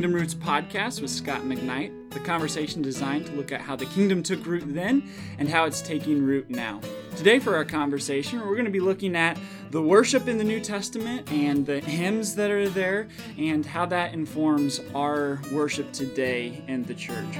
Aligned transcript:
Kingdom 0.00 0.14
Roots 0.14 0.34
podcast 0.34 1.02
with 1.02 1.10
Scot 1.10 1.42
McKnight, 1.42 2.12
the 2.12 2.20
conversation 2.20 2.80
designed 2.80 3.26
to 3.26 3.32
look 3.32 3.52
at 3.52 3.60
how 3.60 3.76
the 3.76 3.84
kingdom 3.84 4.22
took 4.22 4.46
root 4.46 4.64
then 4.66 5.06
and 5.38 5.46
how 5.46 5.66
it's 5.66 5.82
taking 5.82 6.24
root 6.24 6.48
now. 6.48 6.80
Today, 7.16 7.38
for 7.38 7.54
our 7.54 7.66
conversation, 7.66 8.40
we're 8.40 8.54
going 8.54 8.64
to 8.64 8.70
be 8.70 8.80
looking 8.80 9.14
at 9.14 9.38
the 9.70 9.82
worship 9.82 10.26
in 10.26 10.38
the 10.38 10.44
New 10.44 10.60
Testament 10.60 11.30
and 11.30 11.66
the 11.66 11.80
hymns 11.80 12.34
that 12.36 12.50
are 12.50 12.70
there 12.70 13.08
and 13.36 13.66
how 13.66 13.84
that 13.84 14.14
informs 14.14 14.80
our 14.94 15.38
worship 15.52 15.92
today 15.92 16.64
in 16.66 16.82
the 16.84 16.94
church. 16.94 17.36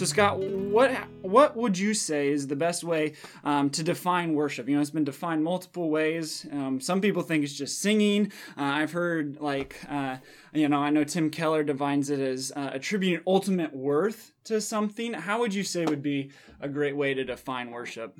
So, 0.00 0.06
Scot, 0.06 0.38
what 0.38 0.92
what 1.20 1.58
would 1.58 1.76
you 1.76 1.92
say 1.92 2.28
is 2.28 2.46
the 2.46 2.56
best 2.56 2.82
way 2.82 3.12
um, 3.44 3.68
to 3.68 3.82
define 3.82 4.32
worship? 4.32 4.66
You 4.66 4.76
know, 4.76 4.80
it's 4.80 4.88
been 4.88 5.04
defined 5.04 5.44
multiple 5.44 5.90
ways. 5.90 6.46
Um, 6.50 6.80
some 6.80 7.02
people 7.02 7.20
think 7.20 7.44
it's 7.44 7.52
just 7.52 7.80
singing. 7.80 8.32
Uh, 8.56 8.62
I've 8.62 8.92
heard 8.92 9.42
like 9.42 9.76
uh, 9.90 10.16
you 10.54 10.70
know, 10.70 10.78
I 10.78 10.88
know 10.88 11.04
Tim 11.04 11.28
Keller 11.28 11.62
defines 11.62 12.08
it 12.08 12.18
as 12.18 12.50
uh, 12.56 12.70
attributing 12.72 13.22
ultimate 13.26 13.74
worth 13.76 14.32
to 14.44 14.62
something. 14.62 15.12
How 15.12 15.40
would 15.40 15.52
you 15.52 15.62
say 15.62 15.84
would 15.84 16.00
be 16.02 16.30
a 16.62 16.68
great 16.70 16.96
way 16.96 17.12
to 17.12 17.22
define 17.22 17.70
worship? 17.70 18.18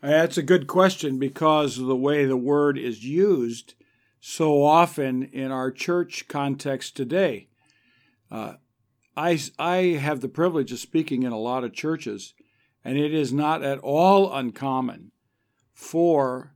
That's 0.00 0.38
a 0.38 0.44
good 0.44 0.68
question 0.68 1.18
because 1.18 1.76
of 1.76 1.86
the 1.86 1.96
way 1.96 2.24
the 2.24 2.36
word 2.36 2.78
is 2.78 3.04
used 3.04 3.74
so 4.20 4.62
often 4.62 5.24
in 5.24 5.50
our 5.50 5.72
church 5.72 6.28
context 6.28 6.96
today. 6.96 7.48
Uh, 8.30 8.54
I, 9.16 9.40
I 9.58 9.76
have 9.98 10.20
the 10.20 10.28
privilege 10.28 10.72
of 10.72 10.78
speaking 10.78 11.22
in 11.22 11.32
a 11.32 11.38
lot 11.38 11.64
of 11.64 11.72
churches, 11.72 12.34
and 12.84 12.98
it 12.98 13.14
is 13.14 13.32
not 13.32 13.62
at 13.62 13.78
all 13.78 14.32
uncommon 14.32 15.12
for 15.72 16.54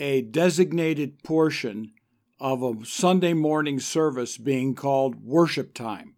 a 0.00 0.22
designated 0.22 1.22
portion 1.22 1.92
of 2.40 2.62
a 2.62 2.84
Sunday 2.84 3.34
morning 3.34 3.80
service 3.80 4.38
being 4.38 4.74
called 4.74 5.24
worship 5.24 5.74
time. 5.74 6.14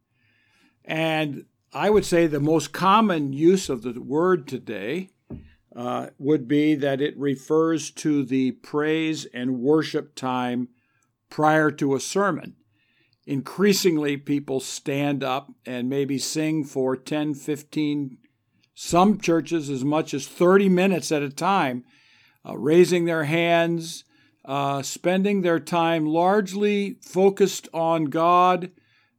And 0.85 1.47
I 1.73 1.91
would 1.91 2.05
say 2.05 2.27
the 2.27 2.41
most 2.41 2.73
common 2.73 3.33
use 3.33 3.69
of 3.69 3.83
the 3.83 4.01
word 4.01 4.47
today 4.47 5.11
uh, 5.75 6.09
would 6.19 6.47
be 6.47 6.75
that 6.75 7.01
it 7.01 7.17
refers 7.17 7.91
to 7.93 8.25
the 8.25 8.53
praise 8.53 9.25
and 9.27 9.61
worship 9.61 10.15
time 10.15 10.69
prior 11.31 11.71
to 11.71 11.95
a 11.95 12.01
sermon 12.01 12.57
increasingly 13.27 14.17
people 14.17 14.61
stand 14.61 15.23
up 15.23 15.53
and 15.67 15.89
maybe 15.89 16.19
sing 16.19 16.65
for 16.65 16.97
10, 16.97 17.35
15, 17.35 18.19
some 18.75 19.19
churches 19.19 19.69
as 19.69 19.85
much 19.85 20.15
as 20.15 20.27
30 20.27 20.69
minutes 20.69 21.13
at 21.13 21.23
a 21.23 21.31
time, 21.31 21.85
uh, 22.49 22.57
raising 22.57 23.05
their 23.05 23.25
hands, 23.25 24.05
uh, 24.45 24.83
spending 24.83 25.43
their 25.43 25.61
time 25.61 26.07
largely 26.07 26.97
focused 27.03 27.69
on 27.75 28.07
God 28.07 28.71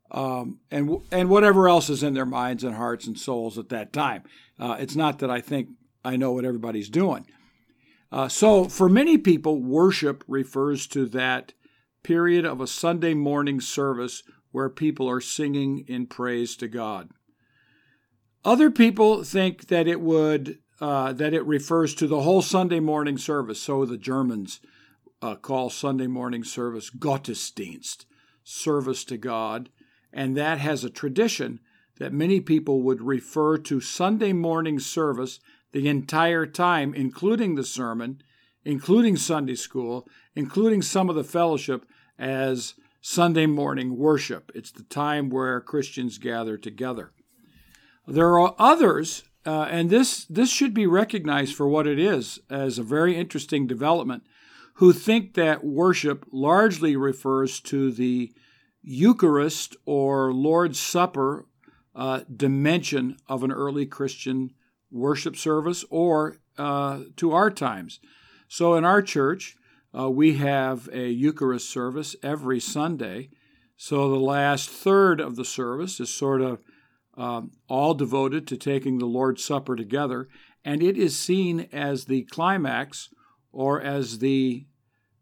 um, 0.09 0.59
and, 0.69 0.97
and 1.11 1.29
whatever 1.29 1.69
else 1.69 1.89
is 1.89 2.03
in 2.03 2.13
their 2.13 2.25
minds 2.25 2.63
and 2.63 2.75
hearts 2.75 3.07
and 3.07 3.17
souls 3.17 3.57
at 3.57 3.69
that 3.69 3.93
time. 3.93 4.23
Uh, 4.59 4.77
it's 4.79 4.95
not 4.95 5.19
that 5.19 5.31
I 5.31 5.41
think 5.41 5.69
I 6.03 6.17
know 6.17 6.31
what 6.31 6.45
everybody's 6.45 6.89
doing. 6.89 7.25
Uh, 8.11 8.27
so, 8.27 8.65
for 8.65 8.89
many 8.89 9.17
people, 9.17 9.61
worship 9.61 10.23
refers 10.27 10.85
to 10.87 11.05
that 11.05 11.53
period 12.03 12.45
of 12.45 12.61
a 12.61 12.67
Sunday 12.67 13.13
morning 13.13 13.61
service 13.61 14.23
where 14.51 14.69
people 14.69 15.09
are 15.09 15.21
singing 15.21 15.85
in 15.87 16.07
praise 16.07 16.55
to 16.57 16.67
God. 16.67 17.09
Other 18.43 18.71
people 18.71 19.23
think 19.23 19.67
that 19.67 19.87
it 19.87 20.01
would 20.01 20.59
uh, 20.79 21.13
that 21.13 21.33
it 21.33 21.45
refers 21.45 21.93
to 21.93 22.07
the 22.07 22.21
whole 22.21 22.41
Sunday 22.41 22.79
morning 22.79 23.17
service. 23.17 23.61
So 23.61 23.85
the 23.85 23.97
Germans 23.97 24.59
uh, 25.21 25.35
call 25.35 25.69
Sunday 25.69 26.07
morning 26.07 26.43
service 26.43 26.89
Gottesdienst, 26.89 28.05
service 28.43 29.05
to 29.05 29.17
God, 29.17 29.69
and 30.11 30.35
that 30.35 30.57
has 30.57 30.83
a 30.83 30.89
tradition 30.89 31.59
that 31.99 32.13
many 32.13 32.41
people 32.41 32.81
would 32.81 33.01
refer 33.01 33.59
to 33.59 33.79
Sunday 33.79 34.33
morning 34.33 34.79
service 34.79 35.39
the 35.71 35.87
entire 35.87 36.47
time, 36.47 36.95
including 36.95 37.53
the 37.53 37.63
sermon, 37.63 38.21
including 38.65 39.15
Sunday 39.15 39.55
school, 39.55 40.07
including 40.35 40.81
some 40.81 41.09
of 41.09 41.15
the 41.15 41.23
fellowship, 41.23 41.85
as 42.21 42.75
Sunday 43.01 43.47
morning 43.47 43.97
worship. 43.97 44.51
It's 44.53 44.71
the 44.71 44.83
time 44.83 45.29
where 45.29 45.59
Christians 45.59 46.19
gather 46.19 46.55
together. 46.55 47.11
There 48.07 48.39
are 48.39 48.55
others, 48.59 49.23
uh, 49.45 49.63
and 49.63 49.89
this, 49.89 50.25
this 50.25 50.51
should 50.51 50.73
be 50.73 50.85
recognized 50.85 51.55
for 51.55 51.67
what 51.67 51.87
it 51.87 51.97
is 51.97 52.39
as 52.49 52.77
a 52.77 52.83
very 52.83 53.17
interesting 53.17 53.65
development, 53.65 54.23
who 54.75 54.93
think 54.93 55.33
that 55.33 55.63
worship 55.63 56.25
largely 56.31 56.95
refers 56.95 57.59
to 57.61 57.91
the 57.91 58.31
Eucharist 58.83 59.75
or 59.85 60.31
Lord's 60.31 60.79
Supper 60.79 61.47
uh, 61.95 62.21
dimension 62.33 63.17
of 63.27 63.43
an 63.43 63.51
early 63.51 63.85
Christian 63.85 64.51
worship 64.91 65.35
service 65.35 65.83
or 65.89 66.37
uh, 66.57 67.01
to 67.17 67.31
our 67.31 67.49
times. 67.49 67.99
So 68.47 68.75
in 68.75 68.85
our 68.85 69.01
church, 69.01 69.55
uh, 69.97 70.09
we 70.09 70.35
have 70.37 70.87
a 70.91 71.09
Eucharist 71.09 71.69
service 71.69 72.15
every 72.23 72.59
Sunday. 72.59 73.29
So 73.77 74.09
the 74.09 74.19
last 74.19 74.69
third 74.69 75.19
of 75.19 75.35
the 75.35 75.45
service 75.45 75.99
is 75.99 76.13
sort 76.13 76.41
of 76.41 76.61
um, 77.17 77.51
all 77.67 77.93
devoted 77.93 78.47
to 78.47 78.57
taking 78.57 78.97
the 78.97 79.05
Lord's 79.05 79.43
Supper 79.43 79.75
together, 79.75 80.29
and 80.63 80.81
it 80.81 80.97
is 80.97 81.17
seen 81.17 81.67
as 81.71 82.05
the 82.05 82.23
climax 82.23 83.09
or 83.51 83.81
as 83.81 84.19
the 84.19 84.65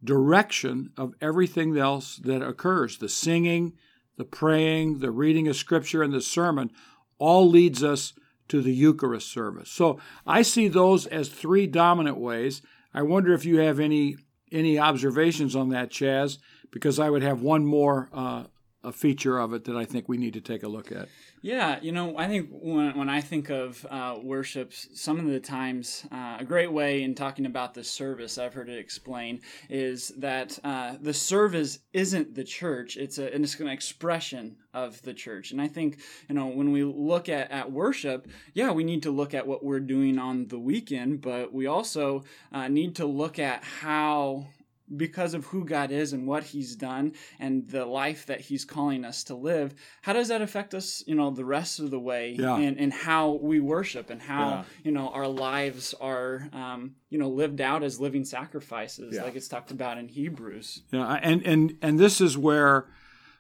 direction 0.03 0.91
of 0.97 1.13
everything 1.19 1.77
else 1.77 2.17
that 2.17 2.41
occurs. 2.41 2.97
The 2.97 3.09
singing, 3.09 3.73
the 4.17 4.25
praying, 4.25 4.99
the 4.99 5.11
reading 5.11 5.47
of 5.47 5.55
Scripture, 5.55 6.03
and 6.03 6.13
the 6.13 6.21
sermon 6.21 6.71
all 7.17 7.49
leads 7.49 7.83
us 7.83 8.13
to 8.49 8.61
the 8.61 8.73
Eucharist 8.73 9.31
service. 9.31 9.69
So 9.69 9.99
I 10.25 10.41
see 10.41 10.67
those 10.67 11.05
as 11.05 11.29
three 11.29 11.67
dominant 11.67 12.17
ways. 12.17 12.61
I 12.93 13.03
wonder 13.03 13.33
if 13.33 13.45
you 13.45 13.59
have 13.59 13.79
any 13.79 14.17
any 14.51 14.79
observations 14.79 15.55
on 15.55 15.69
that, 15.69 15.89
Chaz, 15.89 16.37
because 16.71 16.99
I 16.99 17.09
would 17.09 17.23
have 17.23 17.41
one 17.41 17.65
more 17.65 18.09
uh, 18.13 18.43
a 18.83 18.91
feature 18.91 19.39
of 19.39 19.53
it 19.53 19.65
that 19.65 19.75
I 19.75 19.83
think 19.83 20.07
we 20.07 20.17
need 20.17 20.33
to 20.33 20.41
take 20.41 20.63
a 20.63 20.69
look 20.69 20.91
at. 20.91 21.09
Yeah, 21.41 21.79
you 21.81 21.91
know, 21.91 22.17
I 22.17 22.27
think 22.27 22.49
when, 22.51 22.97
when 22.97 23.09
I 23.09 23.21
think 23.21 23.49
of 23.49 23.85
uh, 23.89 24.17
worship, 24.21 24.73
some 24.73 25.19
of 25.19 25.25
the 25.25 25.39
times, 25.39 26.05
uh, 26.11 26.37
a 26.39 26.45
great 26.45 26.71
way 26.71 27.03
in 27.03 27.15
talking 27.15 27.45
about 27.45 27.73
the 27.73 27.83
service, 27.83 28.37
I've 28.37 28.53
heard 28.53 28.69
it 28.69 28.77
explained, 28.77 29.41
is 29.69 30.09
that 30.17 30.59
uh, 30.63 30.95
the 31.01 31.13
service 31.13 31.79
isn't 31.93 32.35
the 32.35 32.43
church, 32.43 32.95
it's, 32.95 33.17
a, 33.17 33.33
and 33.33 33.43
it's 33.43 33.59
an 33.59 33.67
expression 33.67 34.57
of 34.73 35.01
the 35.01 35.13
church. 35.13 35.51
And 35.51 35.61
I 35.61 35.67
think, 35.67 35.99
you 36.27 36.35
know, 36.35 36.47
when 36.47 36.71
we 36.71 36.83
look 36.83 37.27
at, 37.27 37.51
at 37.51 37.71
worship, 37.71 38.27
yeah, 38.53 38.71
we 38.71 38.83
need 38.83 39.03
to 39.03 39.11
look 39.11 39.33
at 39.33 39.47
what 39.47 39.63
we're 39.63 39.79
doing 39.79 40.19
on 40.19 40.47
the 40.47 40.59
weekend, 40.59 41.21
but 41.21 41.53
we 41.53 41.67
also 41.67 42.23
uh, 42.51 42.67
need 42.67 42.95
to 42.97 43.05
look 43.05 43.39
at 43.39 43.63
how 43.63 44.47
because 44.95 45.33
of 45.33 45.45
who 45.45 45.65
God 45.65 45.91
is 45.91 46.13
and 46.13 46.27
what 46.27 46.43
He's 46.43 46.75
done 46.75 47.13
and 47.39 47.67
the 47.67 47.85
life 47.85 48.25
that 48.27 48.41
He's 48.41 48.65
calling 48.65 49.05
us 49.05 49.23
to 49.25 49.35
live, 49.35 49.75
how 50.01 50.13
does 50.13 50.27
that 50.29 50.41
affect 50.41 50.73
us, 50.73 51.03
you 51.07 51.15
know, 51.15 51.29
the 51.31 51.45
rest 51.45 51.79
of 51.79 51.91
the 51.91 51.99
way 51.99 52.35
yeah. 52.37 52.57
and, 52.57 52.79
and 52.79 52.93
how 52.93 53.39
we 53.41 53.59
worship 53.59 54.09
and 54.09 54.21
how, 54.21 54.49
yeah. 54.49 54.63
you 54.83 54.91
know, 54.91 55.09
our 55.09 55.27
lives 55.27 55.93
are, 55.99 56.49
um, 56.53 56.95
you 57.09 57.17
know, 57.17 57.29
lived 57.29 57.61
out 57.61 57.83
as 57.83 57.99
living 57.99 58.25
sacrifices, 58.25 59.15
yeah. 59.15 59.23
like 59.23 59.35
it's 59.35 59.47
talked 59.47 59.71
about 59.71 59.97
in 59.97 60.07
Hebrews. 60.07 60.83
Yeah, 60.91 61.19
and, 61.21 61.45
and, 61.45 61.77
and 61.81 61.99
this 61.99 62.21
is 62.21 62.37
where 62.37 62.87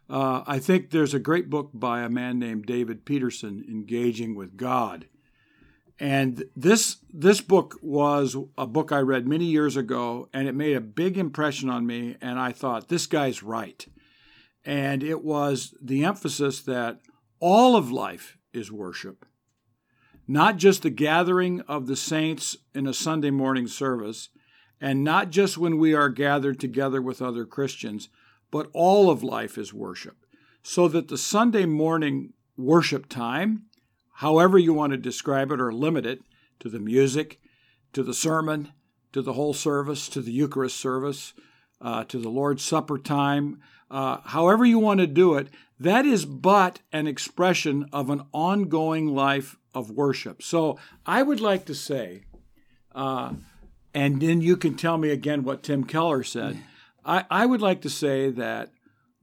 uh, 0.09 0.43
I 0.47 0.59
think 0.59 0.89
there's 0.89 1.13
a 1.13 1.19
great 1.19 1.49
book 1.49 1.69
by 1.73 2.01
a 2.01 2.09
man 2.09 2.39
named 2.39 2.65
David 2.65 3.05
Peterson, 3.05 3.63
Engaging 3.67 4.35
with 4.35 4.57
God. 4.57 5.05
And 5.99 6.45
this 6.55 6.97
this 7.13 7.41
book 7.41 7.77
was 7.81 8.37
a 8.57 8.65
book 8.65 8.91
I 8.91 8.99
read 8.99 9.27
many 9.27 9.45
years 9.45 9.75
ago, 9.75 10.29
and 10.33 10.47
it 10.47 10.55
made 10.55 10.77
a 10.77 10.81
big 10.81 11.17
impression 11.17 11.69
on 11.69 11.85
me. 11.85 12.15
And 12.21 12.39
I 12.39 12.53
thought, 12.53 12.87
this 12.87 13.05
guy's 13.05 13.43
right. 13.43 13.85
And 14.63 15.03
it 15.03 15.23
was 15.23 15.73
the 15.81 16.05
emphasis 16.05 16.61
that 16.61 16.99
all 17.39 17.75
of 17.75 17.91
life 17.91 18.37
is 18.53 18.71
worship, 18.71 19.25
not 20.27 20.57
just 20.57 20.83
the 20.83 20.89
gathering 20.89 21.61
of 21.61 21.87
the 21.87 21.95
saints 21.95 22.57
in 22.73 22.87
a 22.87 22.93
Sunday 22.93 23.31
morning 23.31 23.67
service, 23.67 24.29
and 24.79 25.03
not 25.03 25.29
just 25.29 25.57
when 25.57 25.77
we 25.77 25.93
are 25.93 26.09
gathered 26.09 26.59
together 26.59 27.01
with 27.01 27.21
other 27.21 27.45
Christians, 27.45 28.09
but 28.51 28.69
all 28.73 29.09
of 29.09 29.23
life 29.23 29.57
is 29.57 29.73
worship. 29.73 30.17
So 30.63 30.87
that 30.89 31.07
the 31.07 31.17
Sunday 31.17 31.65
morning 31.65 32.33
worship 32.57 33.07
time 33.07 33.63
however 34.19 34.57
you 34.57 34.73
want 34.73 34.91
to 34.91 34.97
describe 34.97 35.49
it 35.49 35.61
or 35.61 35.71
limit 35.71 36.05
it 36.05 36.19
to 36.59 36.67
the 36.67 36.79
music, 36.79 37.39
to 37.93 38.03
the 38.03 38.13
sermon, 38.13 38.69
to 39.13 39.21
the 39.21 39.31
whole 39.31 39.53
service, 39.53 40.09
to 40.09 40.19
the 40.19 40.31
Eucharist 40.31 40.75
service, 40.75 41.33
uh, 41.79 42.03
to 42.03 42.19
the 42.19 42.27
Lord's 42.27 42.61
Supper 42.61 42.97
time, 42.97 43.61
uh, 43.89 44.17
however 44.25 44.65
you 44.65 44.77
want 44.77 44.99
to 44.99 45.07
do 45.07 45.35
it, 45.35 45.47
that 45.79 46.05
is 46.05 46.25
but 46.25 46.81
an 46.91 47.07
expression 47.07 47.87
of 47.93 48.09
an 48.09 48.23
ongoing 48.33 49.07
life 49.07 49.57
of 49.73 49.89
worship. 49.89 50.43
So 50.43 50.77
I 51.05 51.23
would 51.23 51.39
like 51.39 51.63
to 51.67 51.73
say, 51.73 52.23
uh, 52.93 53.35
and 53.93 54.21
then 54.21 54.41
you 54.41 54.57
can 54.57 54.75
tell 54.75 54.97
me 54.97 55.11
again 55.11 55.45
what 55.45 55.63
Tim 55.63 55.85
Keller 55.85 56.23
said. 56.23 56.59
I, 57.05 57.23
I 57.31 57.45
would 57.45 57.61
like 57.61 57.81
to 57.83 57.89
say 57.89 58.31
that 58.31 58.71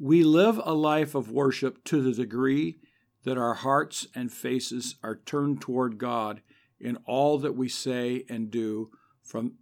we 0.01 0.25
live 0.25 0.59
a 0.65 0.73
life 0.73 1.15
of 1.15 1.31
worship 1.31 1.85
to 1.85 2.01
the 2.01 2.15
degree 2.15 2.79
that 3.27 3.37
our 3.37 3.55
hearts 3.55 4.07
and 4.15 4.33
faces 4.33 4.95
are 5.03 5.17
turned 5.27 5.61
toward 5.61 5.99
God 5.99 6.43
in 6.79 6.97
all 7.07 7.39
that 7.39 7.57
we 7.57 7.69
say 7.69 8.25
and 8.29 8.53
do 8.53 8.93
from 9.21 9.55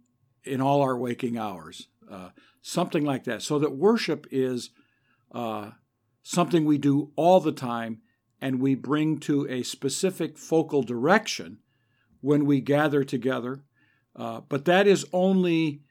in 0.43 0.61
all 0.61 0.83
our 0.83 0.95
waking 0.95 1.39
hours. 1.39 1.87
Uh, 2.09 2.29
something 2.61 3.03
like 3.03 3.23
that. 3.23 3.41
So 3.41 3.57
that 3.57 3.75
worship 3.75 4.27
is 4.29 4.69
uh, 5.31 5.71
something 6.21 6.63
we 6.63 6.77
do 6.77 7.11
all 7.15 7.39
the 7.39 7.51
time 7.51 8.01
and 8.39 8.61
we 8.61 8.75
bring 8.75 9.17
to 9.21 9.47
a 9.49 9.63
specific 9.63 10.37
focal 10.37 10.83
direction 10.83 11.57
when 12.21 12.45
we 12.45 12.61
gather 12.61 13.03
together. 13.03 13.63
Uh, 14.15 14.41
but 14.47 14.65
that 14.65 14.85
is 14.85 15.07
only 15.11 15.81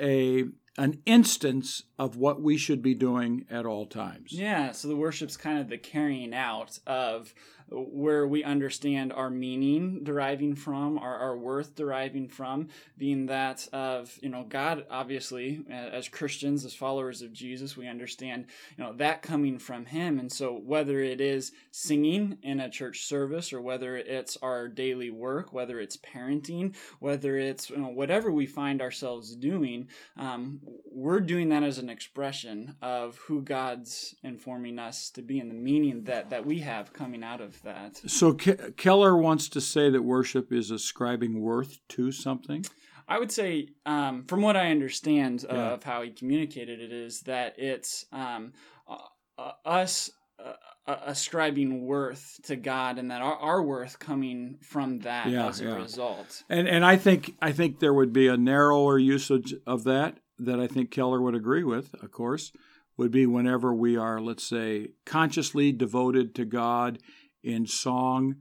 a 0.00 0.46
an 0.78 1.00
instance 1.04 1.82
of 1.98 2.16
what 2.16 2.40
we 2.40 2.56
should 2.56 2.82
be 2.82 2.94
doing 2.94 3.44
at 3.50 3.66
all 3.66 3.86
times. 3.86 4.32
Yeah, 4.32 4.72
so 4.72 4.88
the 4.88 4.96
worship's 4.96 5.36
kind 5.36 5.58
of 5.58 5.68
the 5.68 5.78
carrying 5.78 6.34
out 6.34 6.78
of 6.86 7.34
where 7.70 8.26
we 8.26 8.44
understand 8.44 9.12
our 9.12 9.30
meaning 9.30 10.04
deriving 10.04 10.54
from, 10.54 10.98
our, 10.98 11.16
our 11.16 11.36
worth 11.36 11.74
deriving 11.74 12.28
from, 12.28 12.68
being 12.98 13.26
that 13.26 13.66
of, 13.72 14.18
you 14.22 14.28
know, 14.28 14.44
God, 14.48 14.86
obviously, 14.90 15.64
as 15.70 16.08
Christians, 16.08 16.64
as 16.64 16.74
followers 16.74 17.22
of 17.22 17.32
Jesus, 17.32 17.76
we 17.76 17.88
understand, 17.88 18.46
you 18.76 18.84
know, 18.84 18.92
that 18.94 19.22
coming 19.22 19.58
from 19.58 19.86
Him. 19.86 20.18
And 20.18 20.30
so 20.30 20.54
whether 20.54 21.00
it 21.00 21.20
is 21.20 21.52
singing 21.70 22.38
in 22.42 22.60
a 22.60 22.70
church 22.70 23.04
service 23.04 23.52
or 23.52 23.60
whether 23.60 23.96
it's 23.96 24.36
our 24.42 24.68
daily 24.68 25.10
work, 25.10 25.52
whether 25.52 25.80
it's 25.80 25.96
parenting, 25.96 26.74
whether 26.98 27.36
it's, 27.36 27.70
you 27.70 27.78
know, 27.78 27.88
whatever 27.88 28.30
we 28.30 28.46
find 28.46 28.80
ourselves 28.80 29.34
doing, 29.34 29.88
um, 30.16 30.60
we're 30.90 31.20
doing 31.20 31.48
that 31.50 31.62
as 31.62 31.78
an 31.78 31.88
expression 31.88 32.76
of 32.82 33.16
who 33.18 33.42
God's 33.42 34.14
informing 34.22 34.78
us 34.78 35.10
to 35.10 35.22
be 35.22 35.40
and 35.40 35.50
the 35.50 35.54
meaning 35.54 36.04
that, 36.04 36.30
that 36.30 36.46
we 36.46 36.60
have 36.60 36.92
coming 36.92 37.22
out 37.22 37.40
of 37.40 37.61
that. 37.62 38.00
So 38.06 38.34
Ke- 38.34 38.76
Keller 38.76 39.16
wants 39.16 39.48
to 39.50 39.60
say 39.60 39.90
that 39.90 40.02
worship 40.02 40.52
is 40.52 40.70
ascribing 40.70 41.40
worth 41.40 41.78
to 41.90 42.12
something. 42.12 42.64
I 43.08 43.18
would 43.18 43.32
say, 43.32 43.68
um, 43.84 44.24
from 44.24 44.42
what 44.42 44.56
I 44.56 44.70
understand 44.70 45.44
uh, 45.50 45.54
yeah. 45.54 45.72
of 45.72 45.82
how 45.82 46.02
he 46.02 46.10
communicated 46.10 46.80
it, 46.80 46.92
is 46.92 47.20
that 47.22 47.58
it's 47.58 48.06
um, 48.12 48.52
uh, 48.88 48.96
uh, 49.36 49.52
us 49.64 50.10
uh, 50.38 50.96
ascribing 51.06 51.84
worth 51.84 52.40
to 52.44 52.56
God, 52.56 52.98
and 52.98 53.10
that 53.10 53.20
our, 53.20 53.36
our 53.36 53.62
worth 53.62 53.98
coming 53.98 54.58
from 54.62 55.00
that 55.00 55.28
yeah, 55.28 55.48
as 55.48 55.60
a 55.60 55.64
yeah. 55.64 55.76
result. 55.76 56.42
And 56.48 56.68
and 56.68 56.84
I 56.84 56.96
think 56.96 57.34
I 57.42 57.52
think 57.52 57.80
there 57.80 57.94
would 57.94 58.12
be 58.12 58.28
a 58.28 58.36
narrower 58.36 58.98
usage 58.98 59.54
of 59.66 59.84
that 59.84 60.18
that 60.38 60.58
I 60.58 60.66
think 60.66 60.90
Keller 60.90 61.20
would 61.20 61.34
agree 61.34 61.64
with. 61.64 61.94
Of 62.02 62.10
course, 62.12 62.52
would 62.96 63.10
be 63.10 63.26
whenever 63.26 63.74
we 63.74 63.96
are, 63.96 64.20
let's 64.20 64.44
say, 64.44 64.88
consciously 65.04 65.72
devoted 65.72 66.34
to 66.36 66.44
God 66.44 66.98
in 67.42 67.66
song, 67.66 68.36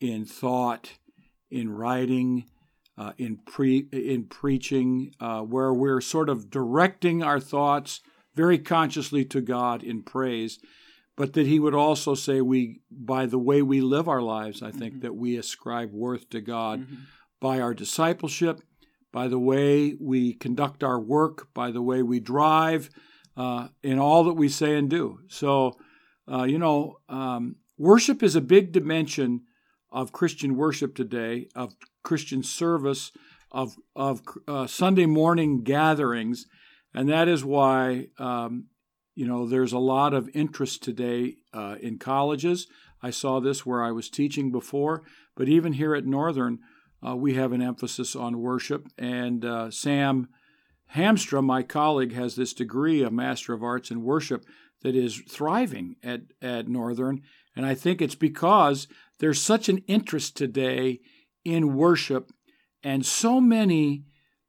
in 0.00 0.24
thought, 0.24 0.92
in 1.50 1.70
writing, 1.70 2.44
uh, 2.98 3.12
in 3.18 3.36
pre 3.36 3.86
in 3.92 4.24
preaching, 4.24 5.12
uh, 5.20 5.40
where 5.40 5.72
we're 5.72 6.00
sort 6.00 6.28
of 6.28 6.50
directing 6.50 7.22
our 7.22 7.40
thoughts 7.40 8.00
very 8.34 8.58
consciously 8.58 9.24
to 9.24 9.40
God 9.40 9.82
in 9.82 10.02
praise, 10.02 10.58
but 11.16 11.32
that 11.34 11.46
He 11.46 11.58
would 11.58 11.74
also 11.74 12.14
say 12.14 12.40
we 12.40 12.80
by 12.90 13.26
the 13.26 13.38
way 13.38 13.62
we 13.62 13.80
live 13.80 14.08
our 14.08 14.22
lives, 14.22 14.62
I 14.62 14.70
think 14.70 14.94
mm-hmm. 14.94 15.02
that 15.02 15.14
we 15.14 15.36
ascribe 15.36 15.92
worth 15.92 16.28
to 16.30 16.40
God 16.40 16.80
mm-hmm. 16.80 16.96
by 17.40 17.60
our 17.60 17.74
discipleship, 17.74 18.60
by 19.12 19.28
the 19.28 19.38
way 19.38 19.94
we 20.00 20.34
conduct 20.34 20.82
our 20.82 21.00
work, 21.00 21.48
by 21.54 21.70
the 21.70 21.82
way 21.82 22.02
we 22.02 22.20
drive, 22.20 22.90
uh, 23.36 23.68
in 23.82 23.98
all 23.98 24.24
that 24.24 24.34
we 24.34 24.48
say 24.48 24.76
and 24.76 24.88
do. 24.88 25.20
So, 25.28 25.78
uh, 26.30 26.44
you 26.44 26.58
know, 26.58 26.98
um, 27.08 27.56
Worship 27.78 28.22
is 28.22 28.36
a 28.36 28.40
big 28.40 28.72
dimension 28.72 29.42
of 29.90 30.12
Christian 30.12 30.56
worship 30.56 30.94
today, 30.94 31.48
of 31.54 31.74
Christian 32.02 32.42
service, 32.42 33.12
of, 33.50 33.76
of 33.94 34.22
uh, 34.48 34.66
Sunday 34.66 35.06
morning 35.06 35.62
gatherings. 35.62 36.46
And 36.94 37.08
that 37.08 37.28
is 37.28 37.44
why, 37.44 38.08
um, 38.18 38.66
you 39.14 39.26
know, 39.26 39.46
there's 39.46 39.72
a 39.72 39.78
lot 39.78 40.14
of 40.14 40.30
interest 40.34 40.82
today 40.82 41.36
uh, 41.52 41.76
in 41.80 41.98
colleges. 41.98 42.66
I 43.02 43.10
saw 43.10 43.40
this 43.40 43.66
where 43.66 43.82
I 43.82 43.90
was 43.90 44.08
teaching 44.08 44.50
before, 44.50 45.02
but 45.36 45.48
even 45.48 45.74
here 45.74 45.94
at 45.94 46.06
Northern, 46.06 46.60
uh, 47.06 47.16
we 47.16 47.34
have 47.34 47.52
an 47.52 47.62
emphasis 47.62 48.14
on 48.14 48.40
worship. 48.40 48.88
And 48.96 49.44
uh, 49.44 49.70
Sam 49.70 50.28
Hamstra, 50.94 51.42
my 51.42 51.62
colleague, 51.62 52.12
has 52.12 52.36
this 52.36 52.52
degree, 52.52 53.02
a 53.02 53.10
Master 53.10 53.54
of 53.54 53.62
Arts 53.62 53.90
in 53.90 54.02
Worship, 54.02 54.44
that 54.82 54.94
is 54.94 55.22
thriving 55.28 55.96
at, 56.02 56.22
at 56.40 56.68
Northern. 56.68 57.22
And 57.54 57.66
I 57.66 57.74
think 57.74 58.00
it's 58.00 58.14
because 58.14 58.88
there's 59.18 59.40
such 59.40 59.68
an 59.68 59.78
interest 59.86 60.36
today 60.36 61.00
in 61.44 61.76
worship, 61.76 62.30
and 62.82 63.04
so 63.04 63.40
many. 63.40 64.04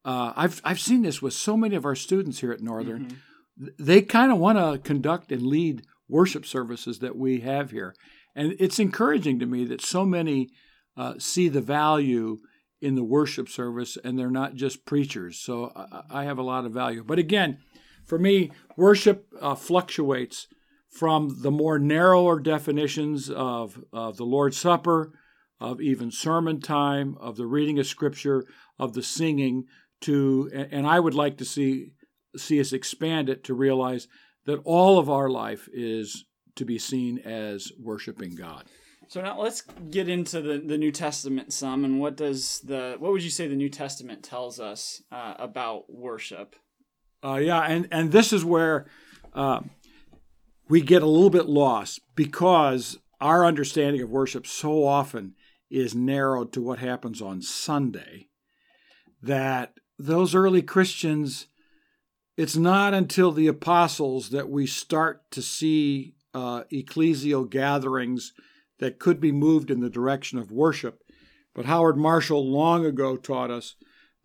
Uh, 0.05 0.33
I've 0.35 0.61
I've 0.63 0.79
seen 0.79 1.01
this 1.01 1.21
with 1.21 1.33
so 1.33 1.55
many 1.55 1.75
of 1.75 1.85
our 1.85 1.95
students 1.95 2.39
here 2.39 2.51
at 2.51 2.61
Northern. 2.61 3.05
Mm-hmm. 3.05 3.67
They 3.79 4.01
kind 4.01 4.31
of 4.31 4.37
want 4.39 4.57
to 4.57 4.79
conduct 4.79 5.31
and 5.31 5.43
lead 5.43 5.85
worship 6.09 6.45
services 6.45 6.99
that 6.99 7.15
we 7.15 7.41
have 7.41 7.71
here, 7.71 7.95
and 8.35 8.55
it's 8.59 8.79
encouraging 8.79 9.39
to 9.39 9.45
me 9.45 9.65
that 9.65 9.81
so 9.81 10.05
many 10.05 10.49
uh, 10.97 11.13
see 11.19 11.49
the 11.49 11.61
value 11.61 12.39
in 12.81 12.95
the 12.95 13.03
worship 13.03 13.47
service, 13.47 13.97
and 14.03 14.19
they're 14.19 14.29
not 14.29 14.55
just 14.55 14.85
preachers. 14.85 15.39
So 15.39 15.71
I, 15.75 16.21
I 16.21 16.23
have 16.25 16.37
a 16.37 16.43
lot 16.43 16.65
of 16.65 16.73
value. 16.73 17.03
But 17.03 17.17
again, 17.17 17.59
for 18.05 18.19
me, 18.19 18.51
worship 18.75 19.27
uh, 19.39 19.55
fluctuates 19.55 20.47
from 20.93 21.41
the 21.41 21.51
more 21.51 21.79
narrower 21.79 22.39
definitions 22.39 23.29
of, 23.29 23.83
of 23.91 24.17
the 24.17 24.25
Lord's 24.25 24.57
Supper, 24.57 25.13
of 25.59 25.81
even 25.81 26.11
sermon 26.11 26.59
time, 26.59 27.17
of 27.19 27.35
the 27.35 27.47
reading 27.47 27.79
of 27.79 27.87
Scripture, 27.87 28.45
of 28.77 28.93
the 28.93 29.03
singing, 29.03 29.65
to 30.01 30.49
and 30.53 30.85
I 30.85 30.99
would 30.99 31.15
like 31.15 31.37
to 31.37 31.45
see 31.45 31.93
see 32.35 32.59
us 32.59 32.73
expand 32.73 33.29
it 33.29 33.43
to 33.45 33.53
realize 33.53 34.07
that 34.45 34.59
all 34.65 34.99
of 34.99 35.09
our 35.09 35.29
life 35.29 35.69
is 35.71 36.25
to 36.55 36.65
be 36.65 36.77
seen 36.77 37.19
as 37.19 37.71
worshiping 37.79 38.35
God. 38.35 38.65
So 39.07 39.21
now 39.21 39.39
let's 39.39 39.61
get 39.61 40.09
into 40.09 40.41
the, 40.41 40.57
the 40.57 40.77
New 40.77 40.91
Testament 40.91 41.53
some, 41.53 41.85
and 41.85 41.99
what 41.99 42.17
does 42.17 42.59
the 42.61 42.95
what 42.99 43.11
would 43.11 43.23
you 43.23 43.29
say 43.29 43.47
the 43.47 43.55
New 43.55 43.69
Testament 43.69 44.23
tells 44.23 44.59
us 44.59 45.01
uh, 45.11 45.35
about 45.39 45.85
worship? 45.87 46.55
Uh, 47.23 47.35
yeah, 47.35 47.61
and 47.61 47.87
and 47.91 48.11
this 48.11 48.33
is 48.33 48.43
where 48.43 48.87
uh, 49.33 49.61
we 50.69 50.81
get 50.81 51.03
a 51.03 51.07
little 51.07 51.29
bit 51.29 51.47
lost 51.47 52.01
because 52.15 52.99
our 53.19 53.45
understanding 53.45 54.01
of 54.01 54.09
worship 54.09 54.47
so 54.47 54.85
often 54.85 55.33
is 55.69 55.95
narrowed 55.95 56.51
to 56.53 56.61
what 56.61 56.79
happens 56.79 57.21
on 57.21 57.41
Sunday 57.41 58.27
that 59.21 59.73
those 59.97 60.35
early 60.35 60.61
Christians, 60.61 61.47
it's 62.37 62.55
not 62.55 62.93
until 62.93 63.31
the 63.31 63.47
apostles 63.47 64.29
that 64.29 64.49
we 64.49 64.67
start 64.67 65.29
to 65.31 65.41
see 65.41 66.15
uh, 66.33 66.63
ecclesial 66.71 67.49
gatherings 67.49 68.33
that 68.79 68.99
could 68.99 69.19
be 69.19 69.31
moved 69.31 69.71
in 69.71 69.79
the 69.79 69.89
direction 69.89 70.37
of 70.37 70.51
worship. 70.51 70.99
But 71.55 71.65
Howard 71.65 71.97
Marshall 71.97 72.51
long 72.51 72.85
ago 72.85 73.15
taught 73.15 73.51
us 73.51 73.75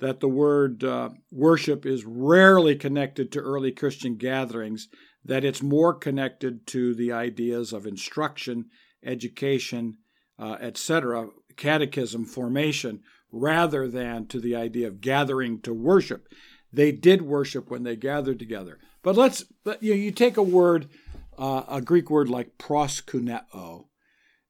that 0.01 0.21
the 0.21 0.29
word 0.29 0.83
uh, 0.85 1.11
worship 1.31 1.85
is 1.85 2.05
rarely 2.05 2.75
connected 2.75 3.31
to 3.33 3.41
early 3.41 3.73
Christian 3.73 4.17
gatherings 4.17 4.89
that 5.29 5.45
it's 5.45 5.63
more 5.63 5.95
connected 5.95 6.67
to 6.67 6.95
the 6.95 7.13
ideas 7.13 7.73
of 7.73 7.87
instruction, 7.87 8.65
education, 9.05 9.99
uh, 10.39 10.57
etc., 10.61 11.29
catechism 11.57 12.25
formation, 12.25 13.01
rather 13.31 13.87
than 13.87 14.27
to 14.27 14.41
the 14.41 14.57
idea 14.57 14.89
of 14.89 15.01
gathering 15.01 15.61
to 15.61 15.73
worship. 15.73 16.29
They 16.73 16.93
did 16.93 17.23
worship 17.23 17.71
when 17.71 17.83
they 17.83 17.95
gathered 17.95 18.39
together. 18.39 18.79
But 19.03 19.17
let's, 19.17 19.45
you, 19.81 19.91
know, 19.91 19.97
you 19.97 20.11
take 20.11 20.39
a 20.39 20.43
word, 20.43 20.89
uh, 21.37 21.63
a 21.69 21.83
Greek 21.83 22.11
word 22.11 22.29
like 22.29 22.59
proskuneo, 22.59 23.85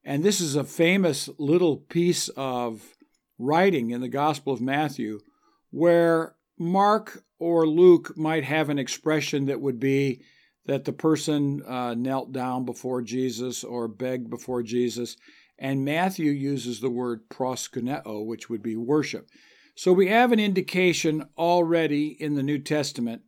and 0.04 0.24
this 0.24 0.40
is 0.40 0.54
a 0.54 0.64
famous 0.64 1.28
little 1.38 1.76
piece 1.76 2.28
of 2.30 2.94
writing 3.38 3.90
in 3.90 4.00
the 4.00 4.08
Gospel 4.08 4.52
of 4.52 4.60
Matthew 4.60 5.20
where 5.70 6.36
Mark 6.58 7.24
or 7.38 7.66
Luke 7.66 8.16
might 8.16 8.44
have 8.44 8.70
an 8.70 8.78
expression 8.78 9.46
that 9.46 9.60
would 9.60 9.78
be 9.78 10.22
that 10.68 10.84
the 10.84 10.92
person 10.92 11.62
uh, 11.66 11.94
knelt 11.94 12.30
down 12.30 12.66
before 12.66 13.00
Jesus 13.00 13.64
or 13.64 13.88
begged 13.88 14.28
before 14.28 14.62
Jesus. 14.62 15.16
And 15.58 15.82
Matthew 15.82 16.30
uses 16.30 16.80
the 16.80 16.90
word 16.90 17.28
proskuneo, 17.30 18.24
which 18.24 18.50
would 18.50 18.62
be 18.62 18.76
worship. 18.76 19.30
So 19.74 19.94
we 19.94 20.08
have 20.08 20.30
an 20.30 20.38
indication 20.38 21.24
already 21.38 22.08
in 22.20 22.34
the 22.34 22.42
New 22.42 22.58
Testament, 22.58 23.22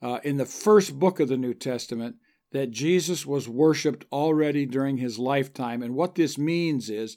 uh, 0.00 0.20
in 0.22 0.36
the 0.36 0.46
first 0.46 0.96
book 0.96 1.18
of 1.18 1.28
the 1.28 1.36
New 1.36 1.54
Testament, 1.54 2.16
that 2.52 2.70
Jesus 2.70 3.26
was 3.26 3.48
worshiped 3.48 4.04
already 4.12 4.64
during 4.64 4.98
his 4.98 5.18
lifetime. 5.18 5.82
And 5.82 5.96
what 5.96 6.14
this 6.14 6.38
means 6.38 6.88
is 6.88 7.16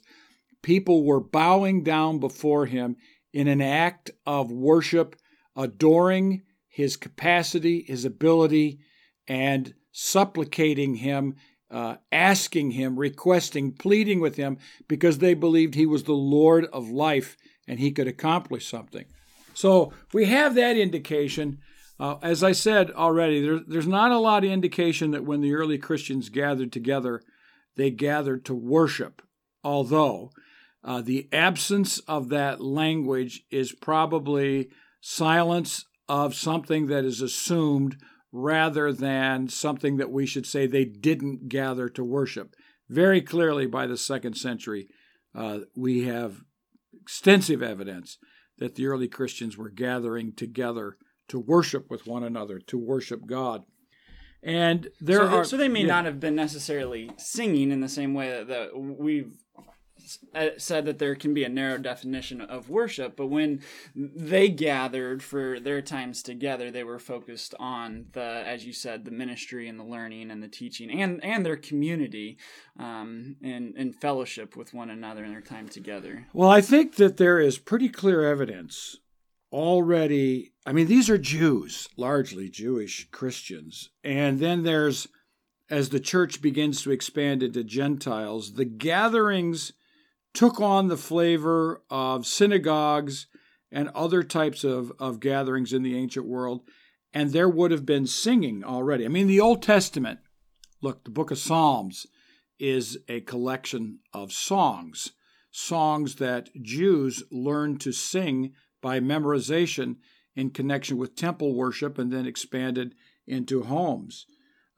people 0.62 1.04
were 1.04 1.20
bowing 1.20 1.84
down 1.84 2.18
before 2.18 2.66
him 2.66 2.96
in 3.32 3.46
an 3.46 3.60
act 3.62 4.10
of 4.26 4.50
worship, 4.50 5.14
adoring 5.54 6.42
his 6.68 6.96
capacity, 6.96 7.84
his 7.86 8.04
ability, 8.04 8.80
and 9.30 9.74
supplicating 9.92 10.96
him, 10.96 11.36
uh, 11.70 11.94
asking 12.10 12.72
him, 12.72 12.98
requesting, 12.98 13.70
pleading 13.70 14.18
with 14.18 14.34
him, 14.34 14.58
because 14.88 15.18
they 15.18 15.34
believed 15.34 15.76
he 15.76 15.86
was 15.86 16.02
the 16.02 16.12
Lord 16.12 16.66
of 16.72 16.90
life 16.90 17.36
and 17.68 17.78
he 17.78 17.92
could 17.92 18.08
accomplish 18.08 18.66
something. 18.66 19.04
So 19.54 19.92
we 20.12 20.24
have 20.24 20.56
that 20.56 20.76
indication. 20.76 21.58
Uh, 22.00 22.16
as 22.22 22.42
I 22.42 22.50
said 22.50 22.90
already, 22.90 23.40
there, 23.40 23.60
there's 23.64 23.86
not 23.86 24.10
a 24.10 24.18
lot 24.18 24.42
of 24.44 24.50
indication 24.50 25.12
that 25.12 25.24
when 25.24 25.42
the 25.42 25.54
early 25.54 25.78
Christians 25.78 26.28
gathered 26.28 26.72
together, 26.72 27.22
they 27.76 27.92
gathered 27.92 28.44
to 28.46 28.54
worship, 28.54 29.22
although 29.62 30.32
uh, 30.82 31.02
the 31.02 31.28
absence 31.32 32.00
of 32.00 32.30
that 32.30 32.60
language 32.60 33.44
is 33.48 33.70
probably 33.70 34.70
silence 35.00 35.84
of 36.08 36.34
something 36.34 36.88
that 36.88 37.04
is 37.04 37.20
assumed 37.20 37.96
rather 38.32 38.92
than 38.92 39.48
something 39.48 39.96
that 39.96 40.10
we 40.10 40.26
should 40.26 40.46
say 40.46 40.66
they 40.66 40.84
didn't 40.84 41.48
gather 41.48 41.88
to 41.88 42.04
worship. 42.04 42.54
Very 42.88 43.20
clearly, 43.20 43.66
by 43.66 43.86
the 43.86 43.96
second 43.96 44.34
century, 44.34 44.88
uh, 45.34 45.60
we 45.76 46.04
have 46.04 46.42
extensive 46.92 47.62
evidence 47.62 48.18
that 48.58 48.74
the 48.74 48.86
early 48.86 49.08
Christians 49.08 49.56
were 49.56 49.70
gathering 49.70 50.32
together 50.32 50.96
to 51.28 51.38
worship 51.38 51.90
with 51.90 52.06
one 52.06 52.24
another, 52.24 52.58
to 52.58 52.78
worship 52.78 53.26
God. 53.26 53.62
And 54.42 54.88
there 55.00 55.18
so, 55.18 55.28
are 55.28 55.44
so 55.44 55.56
they 55.56 55.68
may 55.68 55.82
yeah. 55.82 55.86
not 55.86 56.04
have 56.06 56.18
been 56.18 56.34
necessarily 56.34 57.10
singing 57.18 57.70
in 57.70 57.80
the 57.80 57.88
same 57.88 58.14
way 58.14 58.30
that, 58.30 58.48
that 58.48 58.70
we've 58.74 59.36
said 60.56 60.84
that 60.84 60.98
there 60.98 61.14
can 61.14 61.34
be 61.34 61.44
a 61.44 61.48
narrow 61.48 61.78
definition 61.78 62.40
of 62.40 62.70
worship, 62.70 63.16
but 63.16 63.26
when 63.26 63.60
they 63.94 64.48
gathered 64.48 65.22
for 65.22 65.60
their 65.60 65.82
times 65.82 66.22
together, 66.22 66.70
they 66.70 66.84
were 66.84 66.98
focused 66.98 67.54
on 67.58 68.06
the, 68.12 68.42
as 68.46 68.64
you 68.64 68.72
said, 68.72 69.04
the 69.04 69.10
ministry 69.10 69.68
and 69.68 69.78
the 69.78 69.84
learning 69.84 70.30
and 70.30 70.42
the 70.42 70.48
teaching 70.48 70.90
and 70.90 71.22
and 71.24 71.44
their 71.44 71.56
community, 71.56 72.38
um, 72.78 73.36
and 73.42 73.74
and 73.76 73.94
fellowship 73.94 74.56
with 74.56 74.74
one 74.74 74.90
another 74.90 75.24
in 75.24 75.30
their 75.30 75.40
time 75.40 75.68
together. 75.68 76.26
Well, 76.32 76.50
I 76.50 76.60
think 76.60 76.96
that 76.96 77.16
there 77.16 77.38
is 77.38 77.58
pretty 77.58 77.88
clear 77.88 78.22
evidence 78.22 78.98
already. 79.52 80.52
I 80.66 80.72
mean, 80.72 80.86
these 80.86 81.10
are 81.10 81.18
Jews, 81.18 81.88
largely 81.96 82.48
Jewish 82.48 83.08
Christians, 83.10 83.90
and 84.04 84.38
then 84.38 84.62
there's 84.62 85.08
as 85.70 85.90
the 85.90 86.00
church 86.00 86.42
begins 86.42 86.82
to 86.82 86.90
expand 86.90 87.42
into 87.42 87.62
Gentiles, 87.62 88.54
the 88.54 88.64
gatherings 88.64 89.72
took 90.32 90.60
on 90.60 90.88
the 90.88 90.96
flavor 90.96 91.82
of 91.90 92.26
synagogues 92.26 93.26
and 93.72 93.88
other 93.90 94.22
types 94.22 94.64
of, 94.64 94.92
of 94.98 95.20
gatherings 95.20 95.72
in 95.72 95.82
the 95.82 95.96
ancient 95.96 96.26
world, 96.26 96.62
and 97.12 97.32
there 97.32 97.48
would 97.48 97.70
have 97.70 97.86
been 97.86 98.06
singing 98.06 98.64
already. 98.64 99.04
I 99.04 99.08
mean, 99.08 99.26
the 99.26 99.40
Old 99.40 99.62
Testament, 99.62 100.20
look, 100.82 101.04
the 101.04 101.10
book 101.10 101.30
of 101.30 101.38
Psalms 101.38 102.06
is 102.58 102.98
a 103.08 103.20
collection 103.22 104.00
of 104.12 104.32
songs, 104.32 105.12
songs 105.50 106.16
that 106.16 106.50
Jews 106.62 107.22
learned 107.30 107.80
to 107.80 107.92
sing 107.92 108.52
by 108.82 109.00
memorization 109.00 109.96
in 110.36 110.50
connection 110.50 110.96
with 110.96 111.16
temple 111.16 111.54
worship 111.54 111.98
and 111.98 112.12
then 112.12 112.26
expanded 112.26 112.94
into 113.26 113.62
homes. 113.62 114.26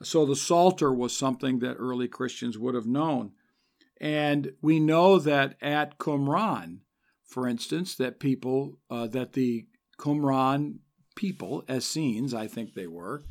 So 0.02 0.26
the 0.26 0.36
Psalter 0.36 0.92
was 0.92 1.16
something 1.16 1.60
that 1.60 1.76
early 1.78 2.08
Christians 2.08 2.58
would 2.58 2.74
have 2.74 2.86
known. 2.86 3.32
And 4.02 4.54
we 4.60 4.80
know 4.80 5.20
that 5.20 5.54
at 5.62 5.96
Qumran, 5.96 6.80
for 7.24 7.46
instance, 7.46 7.94
that 7.94 8.18
people, 8.18 8.80
uh, 8.90 9.06
that 9.06 9.34
the 9.34 9.66
Qumran 9.98 10.80
people, 11.14 11.62
Essenes, 11.70 12.34
I 12.34 12.48
think 12.48 12.74
they 12.74 12.88
were, 12.88 13.22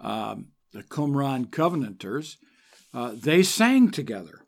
um, 0.00 0.52
the 0.72 0.82
Qumran 0.82 1.50
Covenanters, 1.50 2.38
uh, 2.94 3.12
they 3.14 3.42
sang 3.42 3.90
together. 3.90 4.40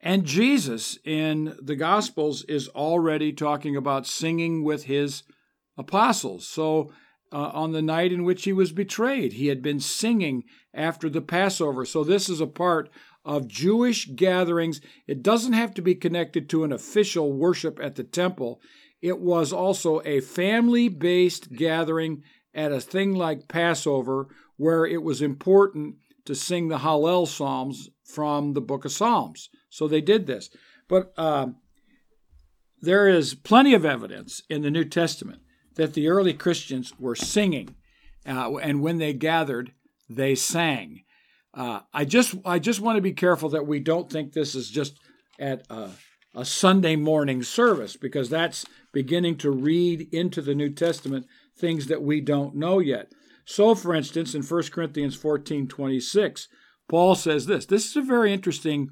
And 0.00 0.24
Jesus 0.24 0.98
in 1.04 1.56
the 1.60 1.76
Gospels 1.76 2.44
is 2.44 2.68
already 2.68 3.34
talking 3.34 3.76
about 3.76 4.06
singing 4.06 4.64
with 4.64 4.84
his 4.84 5.24
apostles. 5.76 6.48
So 6.48 6.90
uh, 7.32 7.50
on 7.52 7.72
the 7.72 7.82
night 7.82 8.12
in 8.12 8.24
which 8.24 8.44
he 8.44 8.52
was 8.52 8.72
betrayed, 8.72 9.34
he 9.34 9.48
had 9.48 9.60
been 9.60 9.80
singing 9.80 10.44
after 10.72 11.10
the 11.10 11.20
Passover. 11.20 11.84
So 11.84 12.02
this 12.02 12.30
is 12.30 12.40
a 12.40 12.46
part 12.46 12.88
of 13.26 13.48
Jewish 13.48 14.06
gatherings. 14.14 14.80
It 15.06 15.22
doesn't 15.22 15.52
have 15.52 15.74
to 15.74 15.82
be 15.82 15.96
connected 15.96 16.48
to 16.48 16.64
an 16.64 16.72
official 16.72 17.32
worship 17.32 17.78
at 17.82 17.96
the 17.96 18.04
temple. 18.04 18.60
It 19.02 19.18
was 19.20 19.52
also 19.52 20.00
a 20.04 20.20
family 20.20 20.88
based 20.88 21.52
gathering 21.52 22.22
at 22.54 22.72
a 22.72 22.80
thing 22.80 23.14
like 23.14 23.48
Passover 23.48 24.28
where 24.56 24.86
it 24.86 25.02
was 25.02 25.20
important 25.20 25.96
to 26.24 26.34
sing 26.34 26.68
the 26.68 26.78
Hallel 26.78 27.26
Psalms 27.26 27.90
from 28.04 28.54
the 28.54 28.60
book 28.60 28.84
of 28.84 28.92
Psalms. 28.92 29.50
So 29.68 29.86
they 29.86 30.00
did 30.00 30.26
this. 30.26 30.48
But 30.88 31.12
uh, 31.16 31.48
there 32.80 33.08
is 33.08 33.34
plenty 33.34 33.74
of 33.74 33.84
evidence 33.84 34.42
in 34.48 34.62
the 34.62 34.70
New 34.70 34.84
Testament 34.84 35.42
that 35.74 35.94
the 35.94 36.08
early 36.08 36.32
Christians 36.32 36.94
were 36.98 37.16
singing, 37.16 37.74
uh, 38.26 38.56
and 38.56 38.80
when 38.80 38.98
they 38.98 39.12
gathered, 39.12 39.72
they 40.08 40.34
sang. 40.34 41.02
Uh, 41.56 41.80
I 41.92 42.04
just 42.04 42.34
I 42.44 42.58
just 42.58 42.80
want 42.80 42.96
to 42.96 43.02
be 43.02 43.12
careful 43.12 43.48
that 43.50 43.66
we 43.66 43.80
don't 43.80 44.10
think 44.10 44.32
this 44.32 44.54
is 44.54 44.70
just 44.70 44.98
at 45.38 45.64
a, 45.70 45.90
a 46.34 46.44
Sunday 46.44 46.96
morning 46.96 47.42
service 47.42 47.96
because 47.96 48.28
that's 48.28 48.66
beginning 48.92 49.38
to 49.38 49.50
read 49.50 50.06
into 50.12 50.42
the 50.42 50.54
New 50.54 50.70
Testament 50.70 51.26
things 51.58 51.86
that 51.86 52.02
we 52.02 52.20
don't 52.20 52.54
know 52.54 52.78
yet. 52.78 53.10
So, 53.46 53.74
for 53.74 53.94
instance, 53.94 54.34
in 54.34 54.42
1 54.42 54.62
Corinthians 54.72 55.16
14 55.16 55.66
26, 55.66 56.48
Paul 56.88 57.14
says 57.14 57.46
this. 57.46 57.64
This 57.64 57.86
is 57.86 57.96
a 57.96 58.02
very 58.02 58.32
interesting, 58.32 58.90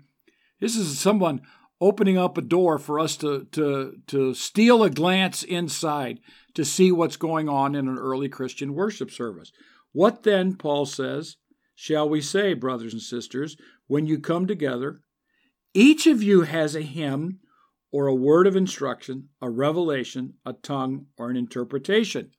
this 0.60 0.76
is 0.76 0.98
someone 0.98 1.42
opening 1.80 2.16
up 2.16 2.38
a 2.38 2.42
door 2.42 2.78
for 2.78 2.98
us 2.98 3.16
to, 3.18 3.46
to, 3.52 3.96
to 4.06 4.32
steal 4.32 4.82
a 4.82 4.90
glance 4.90 5.42
inside 5.42 6.20
to 6.54 6.64
see 6.64 6.90
what's 6.90 7.16
going 7.16 7.48
on 7.48 7.74
in 7.74 7.88
an 7.88 7.98
early 7.98 8.28
Christian 8.28 8.74
worship 8.74 9.10
service. 9.10 9.52
What 9.92 10.22
then, 10.22 10.56
Paul 10.56 10.86
says, 10.86 11.36
shall 11.74 12.08
we 12.08 12.20
say, 12.20 12.54
brothers 12.54 12.92
and 12.92 13.02
sisters, 13.02 13.56
when 13.86 14.06
you 14.06 14.18
come 14.18 14.46
together, 14.46 15.00
each 15.72 16.06
of 16.06 16.22
you 16.22 16.42
has 16.42 16.74
a 16.74 16.82
hymn 16.82 17.40
or 17.92 18.06
a 18.06 18.14
word 18.14 18.46
of 18.46 18.56
instruction, 18.56 19.28
a 19.40 19.50
revelation, 19.50 20.34
a 20.44 20.52
tongue, 20.52 21.06
or 21.16 21.30
an 21.30 21.36
interpretation. 21.36 22.30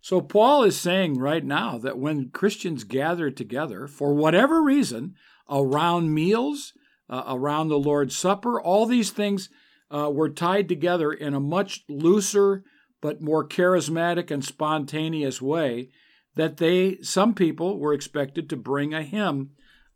So, 0.00 0.20
Paul 0.20 0.64
is 0.64 0.78
saying 0.78 1.18
right 1.18 1.44
now 1.44 1.78
that 1.78 1.98
when 1.98 2.30
Christians 2.30 2.84
gather 2.84 3.30
together, 3.30 3.86
for 3.86 4.14
whatever 4.14 4.62
reason, 4.62 5.14
around 5.48 6.12
meals, 6.12 6.72
uh, 7.08 7.24
around 7.26 7.68
the 7.68 7.78
Lord's 7.78 8.16
Supper, 8.16 8.60
all 8.60 8.86
these 8.86 9.10
things 9.10 9.48
uh, 9.90 10.10
were 10.10 10.28
tied 10.28 10.68
together 10.68 11.12
in 11.12 11.34
a 11.34 11.40
much 11.40 11.84
looser 11.88 12.64
but 13.00 13.20
more 13.20 13.46
charismatic 13.46 14.30
and 14.30 14.44
spontaneous 14.44 15.40
way 15.40 15.90
that 16.36 16.56
they 16.56 16.98
some 17.02 17.34
people 17.34 17.78
were 17.78 17.92
expected 17.92 18.48
to 18.50 18.56
bring 18.56 18.92
a 18.92 19.02
hymn 19.02 19.50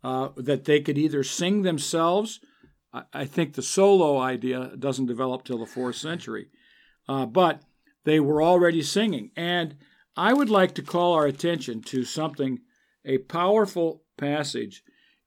uh, 0.04 0.28
that 0.36 0.64
they 0.64 0.80
could 0.80 0.98
either 0.98 1.22
sing 1.22 1.62
themselves. 1.62 2.40
I, 2.92 3.02
I, 3.12 3.24
think 3.24 3.54
the 3.54 3.62
solo 3.62 4.18
idea 4.18 4.72
doesn't 4.78 5.06
develop 5.06 5.44
till 5.44 5.58
the 5.58 5.66
fourth 5.66 5.96
century, 5.96 6.46
uh, 7.08 7.26
but 7.26 7.62
they 8.04 8.20
were 8.20 8.42
already 8.42 8.82
singing. 8.82 9.30
And 9.36 9.76
I 10.16 10.32
would 10.32 10.50
like 10.50 10.74
to 10.76 10.82
call 10.82 11.14
our 11.14 11.26
attention 11.26 11.82
to 11.82 12.04
something, 12.04 12.60
a 13.04 13.18
powerful 13.18 14.04
passage 14.16 14.82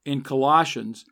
in 0.06 0.22
Colossians 0.22 1.06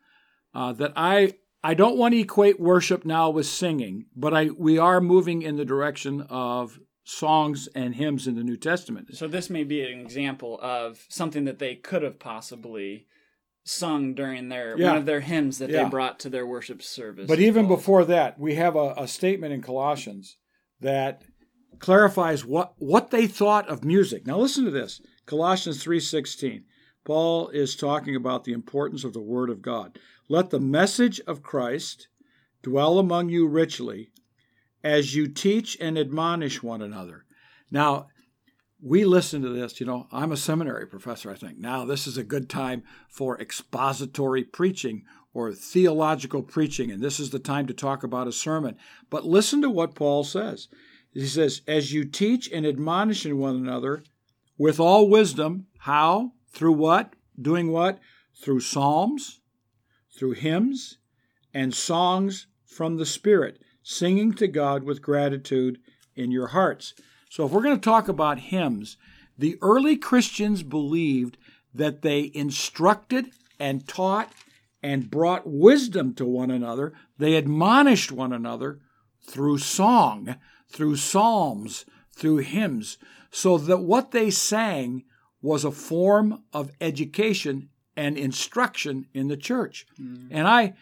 uh, 0.53 0.73
that 0.73 0.93
I 0.95 1.33
I 1.63 1.73
don't 1.73 1.97
want 1.97 2.13
to 2.13 2.19
equate 2.19 2.59
worship 2.59 3.05
now 3.05 3.29
with 3.29 3.45
singing, 3.45 4.05
but 4.15 4.33
I 4.33 4.45
we 4.45 4.77
are 4.77 5.01
moving 5.01 5.41
in 5.41 5.57
the 5.57 5.65
direction 5.65 6.25
of 6.29 6.79
songs 7.09 7.67
and 7.73 7.95
hymns 7.95 8.27
in 8.27 8.35
the 8.35 8.43
New 8.43 8.55
Testament. 8.55 9.15
So 9.15 9.27
this 9.27 9.49
may 9.49 9.63
be 9.63 9.81
an 9.81 9.99
example 9.99 10.59
of 10.61 11.05
something 11.09 11.45
that 11.45 11.57
they 11.57 11.75
could 11.75 12.03
have 12.03 12.19
possibly 12.19 13.07
sung 13.63 14.13
during 14.13 14.49
their 14.49 14.77
yeah. 14.77 14.89
one 14.89 14.97
of 14.97 15.05
their 15.05 15.21
hymns 15.21 15.57
that 15.57 15.69
yeah. 15.69 15.83
they 15.83 15.89
brought 15.89 16.19
to 16.19 16.29
their 16.29 16.45
worship 16.45 16.83
service. 16.83 17.27
But 17.27 17.39
even 17.39 17.67
before 17.67 18.05
that, 18.05 18.39
we 18.39 18.55
have 18.55 18.75
a, 18.75 18.93
a 18.95 19.07
statement 19.07 19.53
in 19.53 19.61
Colossians 19.61 20.37
that 20.81 21.23
clarifies 21.79 22.45
what 22.45 22.73
what 22.77 23.09
they 23.09 23.25
thought 23.25 23.67
of 23.67 23.83
music. 23.83 24.27
Now 24.27 24.37
listen 24.37 24.65
to 24.65 24.71
this. 24.71 25.01
Colossians 25.25 25.83
3:16. 25.83 26.63
Paul 27.05 27.49
is 27.49 27.75
talking 27.75 28.15
about 28.15 28.43
the 28.43 28.53
importance 28.53 29.03
of 29.03 29.13
the 29.13 29.21
word 29.21 29.49
of 29.49 29.63
God. 29.63 29.97
Let 30.27 30.51
the 30.51 30.59
message 30.59 31.19
of 31.21 31.41
Christ 31.41 32.07
dwell 32.61 32.99
among 32.99 33.29
you 33.29 33.47
richly 33.47 34.11
as 34.83 35.15
you 35.15 35.27
teach 35.27 35.77
and 35.79 35.97
admonish 35.97 36.63
one 36.63 36.81
another. 36.81 37.25
Now, 37.71 38.07
we 38.81 39.03
listen 39.03 39.41
to 39.41 39.49
this, 39.49 39.79
you 39.79 39.85
know, 39.85 40.07
I'm 40.11 40.31
a 40.31 40.37
seminary 40.37 40.87
professor, 40.87 41.29
I 41.29 41.35
think. 41.35 41.57
Now, 41.57 41.85
this 41.85 42.07
is 42.07 42.17
a 42.17 42.23
good 42.23 42.49
time 42.49 42.83
for 43.09 43.39
expository 43.39 44.43
preaching 44.43 45.03
or 45.33 45.51
theological 45.53 46.41
preaching, 46.41 46.89
and 46.89 47.03
this 47.03 47.19
is 47.19 47.29
the 47.29 47.39
time 47.39 47.67
to 47.67 47.73
talk 47.73 48.03
about 48.03 48.27
a 48.27 48.31
sermon. 48.31 48.77
But 49.09 49.25
listen 49.25 49.61
to 49.61 49.69
what 49.69 49.95
Paul 49.95 50.23
says. 50.23 50.69
He 51.13 51.25
says, 51.27 51.61
As 51.67 51.91
you 51.91 52.05
teach 52.05 52.49
and 52.51 52.65
admonish 52.65 53.25
one 53.25 53.55
another 53.55 54.03
with 54.59 54.79
all 54.79 55.09
wisdom. 55.09 55.65
How? 55.79 56.33
Through 56.51 56.73
what? 56.73 57.15
Doing 57.41 57.71
what? 57.71 57.99
Through 58.35 58.59
psalms, 58.59 59.39
through 60.15 60.33
hymns, 60.33 60.99
and 61.53 61.73
songs 61.73 62.45
from 62.65 62.97
the 62.97 63.05
Spirit, 63.05 63.59
singing 63.89 64.31
to 64.31 64.47
God 64.47 64.83
with 64.83 65.01
gratitude 65.01 65.79
in 66.15 66.31
your 66.31 66.47
hearts. 66.47 66.93
So, 67.29 67.45
if 67.45 67.51
we're 67.51 67.63
going 67.63 67.79
to 67.79 67.81
talk 67.81 68.07
about 68.07 68.39
hymns, 68.39 68.97
the 69.37 69.57
early 69.61 69.97
Christians 69.97 70.61
believed 70.61 71.37
that 71.73 72.03
they 72.03 72.31
instructed 72.35 73.31
and 73.59 73.87
taught 73.87 74.31
and 74.83 75.09
brought 75.09 75.49
wisdom 75.49 76.13
to 76.15 76.25
one 76.25 76.51
another. 76.51 76.93
They 77.17 77.35
admonished 77.35 78.11
one 78.11 78.31
another 78.31 78.79
through 79.27 79.57
song, 79.57 80.35
through 80.71 80.97
psalms, 80.97 81.85
through 82.15 82.37
hymns, 82.37 82.97
so 83.31 83.57
that 83.57 83.79
what 83.79 84.11
they 84.11 84.29
sang 84.29 85.03
was 85.41 85.65
a 85.65 85.71
form 85.71 86.43
of 86.53 86.71
education 86.79 87.69
and 87.95 88.17
instruction 88.17 89.07
in 89.13 89.29
the 89.29 89.37
church. 89.37 89.87
Mm. 89.99 90.27
And 90.29 90.47
I 90.47 90.73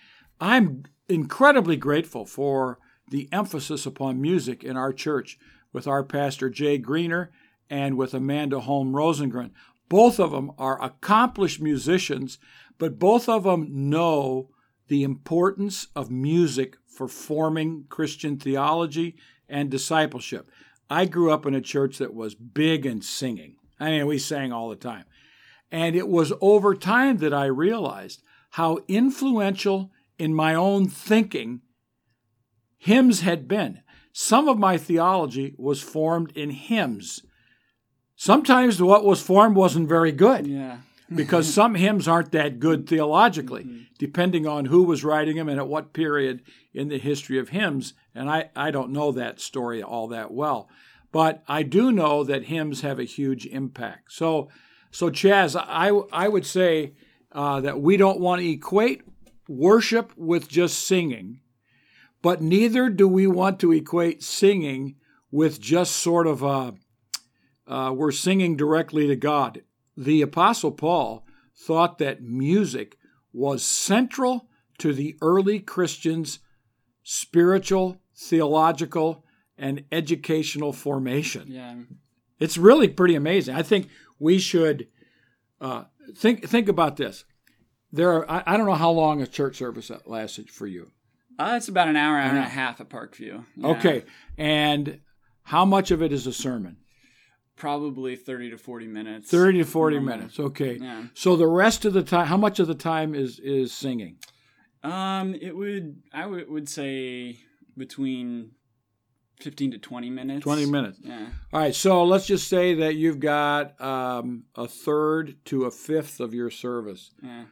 I'm 0.41 0.83
incredibly 1.07 1.77
grateful 1.77 2.25
for 2.25 2.79
the 3.09 3.29
emphasis 3.31 3.85
upon 3.85 4.21
music 4.21 4.63
in 4.63 4.75
our 4.77 4.93
church 4.93 5.37
with 5.73 5.87
our 5.87 6.03
pastor 6.03 6.49
Jay 6.49 6.77
Greener 6.77 7.31
and 7.69 7.97
with 7.97 8.13
Amanda 8.13 8.61
Holm 8.61 8.93
Rosengren. 8.93 9.51
Both 9.89 10.19
of 10.19 10.31
them 10.31 10.51
are 10.57 10.81
accomplished 10.81 11.61
musicians, 11.61 12.39
but 12.77 12.99
both 12.99 13.29
of 13.29 13.43
them 13.43 13.89
know 13.89 14.49
the 14.87 15.03
importance 15.03 15.87
of 15.95 16.11
music 16.11 16.77
for 16.85 17.07
forming 17.07 17.85
Christian 17.89 18.37
theology 18.37 19.15
and 19.47 19.69
discipleship. 19.69 20.49
I 20.89 21.05
grew 21.05 21.31
up 21.31 21.45
in 21.45 21.53
a 21.53 21.61
church 21.61 21.97
that 21.97 22.13
was 22.13 22.35
big 22.35 22.85
in 22.85 23.01
singing. 23.01 23.57
I 23.79 23.91
mean, 23.91 24.07
we 24.07 24.17
sang 24.17 24.51
all 24.51 24.69
the 24.69 24.75
time. 24.75 25.05
And 25.71 25.95
it 25.95 26.07
was 26.07 26.33
over 26.41 26.73
time 26.73 27.17
that 27.17 27.33
I 27.33 27.45
realized 27.45 28.23
how 28.51 28.79
influential 28.87 29.91
in 30.17 30.33
my 30.33 30.55
own 30.55 30.87
thinking 30.87 31.61
hymns 32.77 33.21
had 33.21 33.47
been. 33.47 33.81
Some 34.11 34.47
of 34.47 34.57
my 34.57 34.77
theology 34.77 35.55
was 35.57 35.81
formed 35.81 36.31
in 36.35 36.49
hymns. 36.49 37.21
Sometimes 38.15 38.81
what 38.81 39.05
was 39.05 39.21
formed 39.21 39.55
wasn't 39.55 39.87
very 39.87 40.11
good. 40.11 40.47
Yeah. 40.47 40.77
because 41.15 41.53
some 41.53 41.75
hymns 41.75 42.07
aren't 42.07 42.33
that 42.33 42.59
good 42.59 42.87
theologically, 42.87 43.63
mm-hmm. 43.63 43.83
depending 43.97 44.45
on 44.45 44.65
who 44.65 44.83
was 44.83 45.03
writing 45.03 45.37
them 45.37 45.47
and 45.47 45.59
at 45.59 45.67
what 45.67 45.93
period 45.93 46.41
in 46.73 46.89
the 46.89 46.97
history 46.97 47.39
of 47.39 47.49
hymns. 47.49 47.93
And 48.13 48.29
I, 48.29 48.49
I 48.55 48.71
don't 48.71 48.91
know 48.91 49.11
that 49.13 49.39
story 49.39 49.81
all 49.81 50.07
that 50.09 50.31
well. 50.31 50.69
But 51.13 51.43
I 51.47 51.63
do 51.63 51.91
know 51.91 52.25
that 52.25 52.45
hymns 52.45 52.81
have 52.81 52.99
a 52.99 53.05
huge 53.05 53.45
impact. 53.45 54.11
So, 54.11 54.49
so 54.91 55.09
Chaz, 55.09 55.55
I, 55.57 55.89
I 56.11 56.27
would 56.27 56.45
say 56.45 56.93
uh, 57.31 57.61
that 57.61 57.79
we 57.79 57.95
don't 57.95 58.19
want 58.19 58.41
to 58.41 58.49
equate 58.49 59.03
worship 59.47 60.11
with 60.17 60.49
just 60.49 60.85
singing, 60.85 61.39
but 62.21 62.41
neither 62.41 62.89
do 62.89 63.07
we 63.07 63.27
want 63.27 63.59
to 63.59 63.71
equate 63.71 64.23
singing 64.23 64.95
with 65.31 65.59
just 65.59 65.95
sort 65.95 66.27
of 66.27 66.43
a, 66.43 66.73
uh, 67.67 67.93
we're 67.93 68.11
singing 68.11 68.55
directly 68.55 69.07
to 69.07 69.15
God. 69.15 69.63
The 69.95 70.21
Apostle 70.21 70.71
Paul 70.71 71.25
thought 71.55 71.97
that 71.97 72.21
music 72.21 72.97
was 73.33 73.63
central 73.63 74.47
to 74.77 74.93
the 74.93 75.17
early 75.21 75.59
Christians' 75.59 76.39
spiritual, 77.03 77.99
theological, 78.15 79.23
and 79.57 79.83
educational 79.91 80.71
formation. 80.71 81.47
Yeah. 81.47 81.75
It's 82.39 82.57
really 82.57 82.87
pretty 82.87 83.15
amazing. 83.15 83.55
I 83.55 83.63
think 83.63 83.89
we 84.19 84.37
should 84.37 84.87
uh, 85.59 85.85
think 86.15 86.47
think 86.47 86.69
about 86.69 86.97
this. 86.97 87.25
There 87.91 88.11
are 88.13 88.29
I, 88.29 88.43
I, 88.53 88.57
don't 88.57 88.67
know 88.67 88.73
how 88.73 88.91
long 88.91 89.21
a 89.21 89.27
church 89.27 89.57
service 89.57 89.91
lasted 90.05 90.51
for 90.51 90.67
you. 90.67 90.91
Uh, 91.39 91.53
it's 91.57 91.67
about 91.67 91.87
an 91.87 91.95
hour, 91.95 92.17
hour 92.17 92.29
and 92.29 92.37
a 92.37 92.43
half 92.43 92.81
at 92.81 92.89
Parkview. 92.89 93.45
Yeah. 93.55 93.67
Okay, 93.67 94.03
and 94.37 94.99
how 95.43 95.65
much 95.65 95.91
of 95.91 96.01
it 96.01 96.11
is 96.11 96.25
a 96.27 96.33
sermon? 96.33 96.77
Probably 97.55 98.15
thirty 98.15 98.49
to 98.49 98.57
forty 98.57 98.87
minutes. 98.87 99.29
Thirty 99.29 99.59
to 99.59 99.65
forty 99.65 99.99
minutes. 99.99 100.39
Okay. 100.39 100.77
Yeah. 100.81 101.03
So 101.13 101.35
the 101.35 101.47
rest 101.47 101.85
of 101.85 101.93
the 101.93 102.03
time, 102.03 102.27
how 102.27 102.37
much 102.37 102.59
of 102.59 102.67
the 102.67 102.75
time 102.75 103.15
is 103.15 103.39
is 103.39 103.71
singing? 103.71 104.17
Um, 104.83 105.35
it 105.35 105.55
would 105.55 106.01
I 106.13 106.25
would, 106.25 106.49
would 106.49 106.69
say 106.69 107.39
between 107.75 108.51
15 109.41 109.71
to 109.71 109.77
20 109.77 110.09
minutes. 110.09 110.43
20 110.43 110.65
minutes. 110.65 110.99
Yeah. 111.03 111.27
All 111.53 111.59
right. 111.59 111.75
So 111.75 112.03
let's 112.03 112.25
just 112.25 112.47
say 112.47 112.73
that 112.75 112.95
you've 112.95 113.19
got 113.19 113.79
um, 113.79 114.45
a 114.55 114.67
third 114.67 115.35
to 115.45 115.65
a 115.65 115.71
fifth 115.71 116.19
of 116.19 116.33
your 116.33 116.49
service. 116.49 117.11
Yeah. 117.21 117.45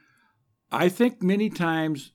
I 0.71 0.89
think 0.89 1.21
many 1.21 1.49
times 1.49 2.11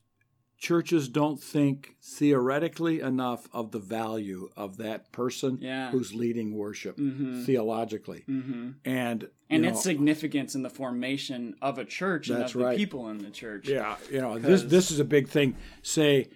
churches 0.61 1.09
don't 1.09 1.41
think 1.41 1.95
theoretically 2.03 3.01
enough 3.01 3.49
of 3.51 3.71
the 3.71 3.79
value 3.79 4.47
of 4.55 4.77
that 4.77 5.11
person 5.11 5.57
yeah. 5.59 5.89
who's 5.89 6.13
leading 6.13 6.55
worship 6.55 6.97
mm-hmm. 6.97 7.43
theologically. 7.43 8.23
Mm-hmm. 8.29 8.69
And 8.85 9.27
and 9.49 9.63
know, 9.63 9.69
its 9.69 9.81
significance 9.81 10.53
in 10.53 10.61
the 10.61 10.69
formation 10.69 11.55
of 11.63 11.79
a 11.79 11.83
church 11.83 12.29
and 12.29 12.43
of 12.43 12.55
right. 12.55 12.71
the 12.71 12.77
people 12.77 13.09
in 13.09 13.17
the 13.17 13.31
church. 13.31 13.67
Yeah, 13.67 13.97
you 14.09 14.21
know, 14.21 14.37
this 14.37 14.61
this 14.61 14.91
is 14.91 14.99
a 14.99 15.03
big 15.03 15.27
thing. 15.27 15.57
Say 15.81 16.29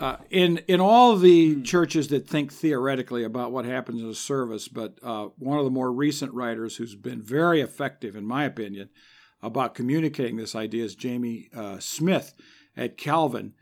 uh, 0.00 0.16
in 0.30 0.58
in 0.66 0.80
all 0.80 1.16
the 1.16 1.54
mm. 1.54 1.64
churches 1.64 2.08
that 2.08 2.26
think 2.26 2.52
theoretically 2.52 3.22
about 3.22 3.52
what 3.52 3.66
happens 3.66 4.02
in 4.02 4.08
a 4.08 4.14
service, 4.14 4.66
but 4.66 4.98
uh, 5.00 5.28
one 5.38 5.58
of 5.58 5.64
the 5.64 5.70
more 5.70 5.92
recent 5.92 6.34
writers 6.34 6.76
who's 6.76 6.96
been 6.96 7.22
very 7.22 7.60
effective, 7.60 8.16
in 8.16 8.24
my 8.24 8.44
opinion, 8.44 8.88
about 9.40 9.76
communicating 9.76 10.36
this 10.36 10.56
idea 10.56 10.84
is 10.84 10.96
Jamie 10.96 11.50
uh, 11.54 11.78
Smith 11.78 12.34
at 12.76 12.96
Calvin, 12.96 13.54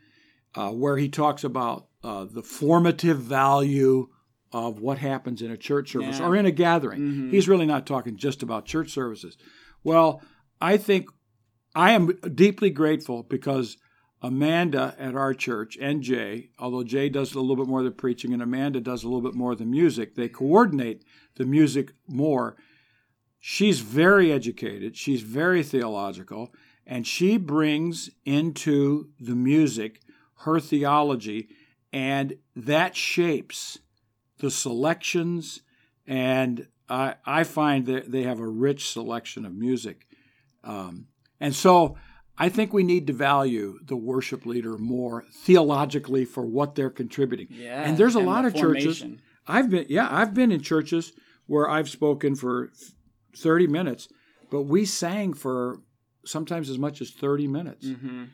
uh, 0.55 0.71
where 0.71 0.97
he 0.97 1.09
talks 1.09 1.43
about 1.43 1.87
uh, 2.03 2.25
the 2.29 2.43
formative 2.43 3.19
value 3.19 4.07
of 4.51 4.79
what 4.79 4.97
happens 4.97 5.41
in 5.41 5.51
a 5.51 5.57
church 5.57 5.91
service 5.91 6.19
yeah. 6.19 6.25
or 6.25 6.35
in 6.35 6.45
a 6.45 6.51
gathering. 6.51 6.99
Mm-hmm. 6.99 7.29
He's 7.29 7.47
really 7.47 7.65
not 7.65 7.85
talking 7.85 8.17
just 8.17 8.41
about 8.41 8.65
church 8.65 8.89
services. 8.89 9.37
Well, 9.83 10.21
I 10.59 10.77
think 10.77 11.07
I 11.75 11.91
am 11.91 12.17
deeply 12.33 12.71
grateful 12.71 13.23
because 13.23 13.77
Amanda 14.21 14.95
at 14.99 15.15
our 15.15 15.33
church 15.33 15.77
and 15.79 16.01
Jay, 16.01 16.49
although 16.59 16.83
Jay 16.83 17.09
does 17.09 17.33
a 17.33 17.39
little 17.39 17.55
bit 17.55 17.69
more 17.69 17.79
of 17.79 17.85
the 17.85 17.91
preaching 17.91 18.33
and 18.33 18.41
Amanda 18.41 18.81
does 18.81 19.03
a 19.03 19.07
little 19.07 19.21
bit 19.21 19.37
more 19.37 19.53
of 19.53 19.59
the 19.59 19.65
music, 19.65 20.15
they 20.15 20.27
coordinate 20.27 21.03
the 21.35 21.45
music 21.45 21.93
more. 22.07 22.57
She's 23.39 23.79
very 23.79 24.31
educated, 24.31 24.97
she's 24.97 25.21
very 25.21 25.63
theological, 25.63 26.53
and 26.85 27.07
she 27.07 27.37
brings 27.37 28.09
into 28.25 29.09
the 29.19 29.35
music 29.35 30.01
her 30.39 30.59
theology, 30.59 31.49
and 31.91 32.37
that 32.55 32.95
shapes 32.95 33.79
the 34.39 34.51
selections. 34.51 35.61
And 36.07 36.67
I, 36.87 37.15
I 37.25 37.43
find 37.43 37.85
that 37.87 38.11
they 38.11 38.23
have 38.23 38.39
a 38.39 38.47
rich 38.47 38.89
selection 38.89 39.45
of 39.45 39.53
music. 39.53 40.07
Um, 40.63 41.07
and 41.39 41.55
so, 41.55 41.97
I 42.37 42.47
think 42.47 42.71
we 42.71 42.83
need 42.83 43.07
to 43.07 43.13
value 43.13 43.79
the 43.83 43.97
worship 43.97 44.45
leader 44.45 44.77
more 44.77 45.25
theologically 45.43 46.23
for 46.23 46.45
what 46.45 46.73
they're 46.73 46.89
contributing. 46.89 47.47
Yeah, 47.49 47.83
and 47.83 47.97
there's 47.97 48.15
a 48.15 48.19
and 48.19 48.27
lot 48.27 48.41
the 48.43 48.47
of 48.47 48.55
churches. 48.55 49.03
I've 49.45 49.69
been 49.69 49.85
yeah, 49.89 50.07
I've 50.09 50.33
been 50.33 50.51
in 50.51 50.61
churches 50.61 51.11
where 51.47 51.69
I've 51.69 51.89
spoken 51.89 52.35
for 52.35 52.71
30 53.35 53.67
minutes, 53.67 54.07
but 54.49 54.63
we 54.63 54.85
sang 54.85 55.33
for 55.33 55.81
sometimes 56.25 56.69
as 56.69 56.77
much 56.77 57.01
as 57.01 57.11
30 57.11 57.47
minutes. 57.47 57.85
Mm-hmm. 57.85 58.25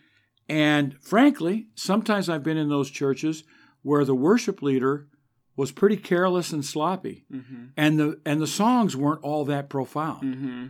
And 0.47 0.95
frankly, 1.01 1.67
sometimes 1.75 2.29
I've 2.29 2.43
been 2.43 2.57
in 2.57 2.69
those 2.69 2.89
churches 2.91 3.43
where 3.81 4.05
the 4.05 4.15
worship 4.15 4.61
leader 4.61 5.07
was 5.55 5.71
pretty 5.71 5.97
careless 5.97 6.51
and 6.51 6.63
sloppy, 6.65 7.25
Mm-hmm. 7.31 7.65
and 7.77 7.99
the 7.99 8.19
and 8.25 8.41
the 8.41 8.47
songs 8.47 8.95
weren't 8.95 9.23
all 9.23 9.45
that 9.45 9.69
profound. 9.69 10.23
Mm-hmm. 10.35 10.65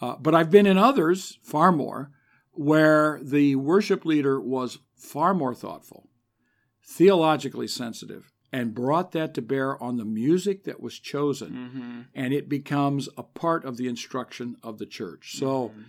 Uh, 0.00 0.16
but 0.16 0.34
I've 0.34 0.50
been 0.50 0.66
in 0.66 0.78
others, 0.78 1.38
far 1.42 1.70
more, 1.72 2.10
where 2.52 3.20
the 3.22 3.54
worship 3.56 4.04
leader 4.06 4.40
was 4.40 4.78
far 4.96 5.34
more 5.34 5.54
thoughtful, 5.54 6.08
theologically 6.84 7.68
sensitive, 7.68 8.32
and 8.52 8.74
brought 8.74 9.12
that 9.12 9.34
to 9.34 9.42
bear 9.42 9.80
on 9.82 9.96
the 9.96 10.04
music 10.04 10.64
that 10.64 10.80
was 10.80 10.98
chosen. 10.98 11.52
Mm-hmm. 11.52 12.00
And 12.14 12.32
it 12.34 12.48
becomes 12.48 13.08
a 13.16 13.22
part 13.22 13.64
of 13.64 13.76
the 13.76 13.88
instruction 13.88 14.56
of 14.62 14.78
the 14.78 14.86
church. 14.86 15.36
So 15.36 15.68
Mhm. 15.68 15.84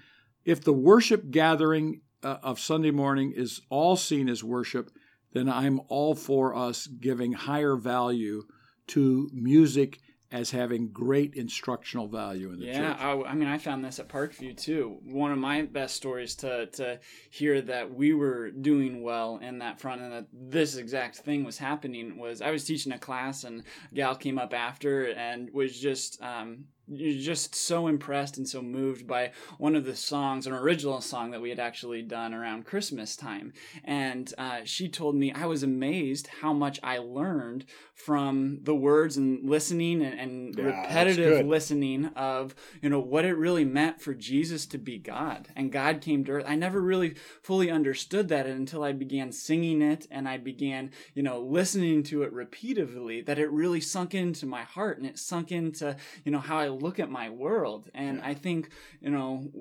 if 0.45 0.61
the 0.61 0.73
worship 0.73 1.31
gathering 1.31 2.01
uh, 2.23 2.37
of 2.43 2.59
Sunday 2.59 2.91
morning 2.91 3.33
is 3.35 3.61
all 3.69 3.95
seen 3.95 4.29
as 4.29 4.43
worship, 4.43 4.91
then 5.33 5.49
I'm 5.49 5.81
all 5.87 6.15
for 6.15 6.55
us 6.55 6.87
giving 6.87 7.33
higher 7.33 7.75
value 7.75 8.43
to 8.87 9.29
music 9.33 9.99
as 10.31 10.51
having 10.51 10.89
great 10.91 11.33
instructional 11.35 12.07
value 12.07 12.51
in 12.51 12.59
the 12.59 12.65
Yeah, 12.65 12.93
church. 12.93 13.01
I, 13.01 13.31
I 13.31 13.33
mean, 13.35 13.49
I 13.49 13.57
found 13.57 13.83
this 13.83 13.99
at 13.99 14.07
Parkview 14.07 14.55
too. 14.55 14.97
One 15.03 15.31
of 15.31 15.37
my 15.37 15.63
best 15.63 15.95
stories 15.95 16.35
to 16.35 16.67
to 16.67 16.99
hear 17.29 17.61
that 17.63 17.93
we 17.93 18.13
were 18.13 18.49
doing 18.49 19.03
well 19.03 19.39
in 19.41 19.59
that 19.59 19.81
front 19.81 20.01
and 20.01 20.11
that 20.13 20.27
this 20.31 20.77
exact 20.77 21.17
thing 21.17 21.43
was 21.43 21.57
happening 21.57 22.17
was 22.17 22.41
I 22.41 22.51
was 22.51 22.63
teaching 22.63 22.93
a 22.93 22.97
class 22.97 23.43
and 23.43 23.63
a 23.91 23.95
gal 23.95 24.15
came 24.15 24.39
up 24.39 24.53
after 24.53 25.07
and 25.11 25.49
was 25.53 25.77
just 25.77 26.21
um, 26.21 26.65
just 26.95 27.55
so 27.55 27.87
impressed 27.87 28.37
and 28.37 28.47
so 28.47 28.61
moved 28.61 29.07
by 29.07 29.31
one 29.57 29.75
of 29.75 29.85
the 29.85 29.95
songs, 29.95 30.47
an 30.47 30.53
original 30.53 31.01
song 31.01 31.31
that 31.31 31.41
we 31.41 31.49
had 31.49 31.59
actually 31.59 32.01
done 32.01 32.33
around 32.33 32.65
Christmas 32.65 33.15
time. 33.15 33.53
And 33.83 34.33
uh, 34.37 34.61
she 34.65 34.89
told 34.89 35.15
me 35.15 35.31
I 35.31 35.45
was 35.45 35.63
amazed 35.63 36.27
how 36.41 36.53
much 36.53 36.79
I 36.83 36.97
learned 36.97 37.65
from 37.93 38.59
the 38.63 38.75
words 38.75 39.17
and 39.17 39.47
listening 39.47 40.01
and, 40.01 40.19
and 40.19 40.55
yeah, 40.57 40.63
repetitive 40.63 41.45
listening 41.45 42.07
of 42.15 42.55
you 42.81 42.89
know 42.89 42.99
what 42.99 43.25
it 43.25 43.33
really 43.33 43.65
meant 43.65 44.01
for 44.01 44.13
Jesus 44.13 44.65
to 44.65 44.77
be 44.77 44.97
God 44.97 45.49
and 45.55 45.71
God 45.71 46.01
came 46.01 46.23
to 46.25 46.31
earth. 46.33 46.45
I 46.47 46.55
never 46.55 46.81
really 46.81 47.15
fully 47.43 47.69
understood 47.69 48.27
that 48.29 48.47
until 48.47 48.83
I 48.83 48.91
began 48.91 49.31
singing 49.31 49.81
it 49.81 50.07
and 50.09 50.27
I 50.27 50.37
began 50.37 50.91
you 51.13 51.21
know 51.21 51.41
listening 51.41 52.03
to 52.03 52.23
it 52.23 52.33
repeatedly. 52.33 53.21
That 53.21 53.39
it 53.39 53.51
really 53.51 53.81
sunk 53.81 54.15
into 54.15 54.45
my 54.45 54.63
heart 54.63 54.97
and 54.97 55.05
it 55.05 55.19
sunk 55.19 55.51
into 55.51 55.95
you 56.25 56.31
know 56.31 56.39
how 56.39 56.57
I 56.57 56.69
look 56.71 56.99
at 56.99 57.09
my 57.09 57.29
world. 57.29 57.89
And 57.93 58.17
yeah. 58.17 58.27
I 58.27 58.33
think 58.33 58.69
you 58.99 59.09
know 59.09 59.51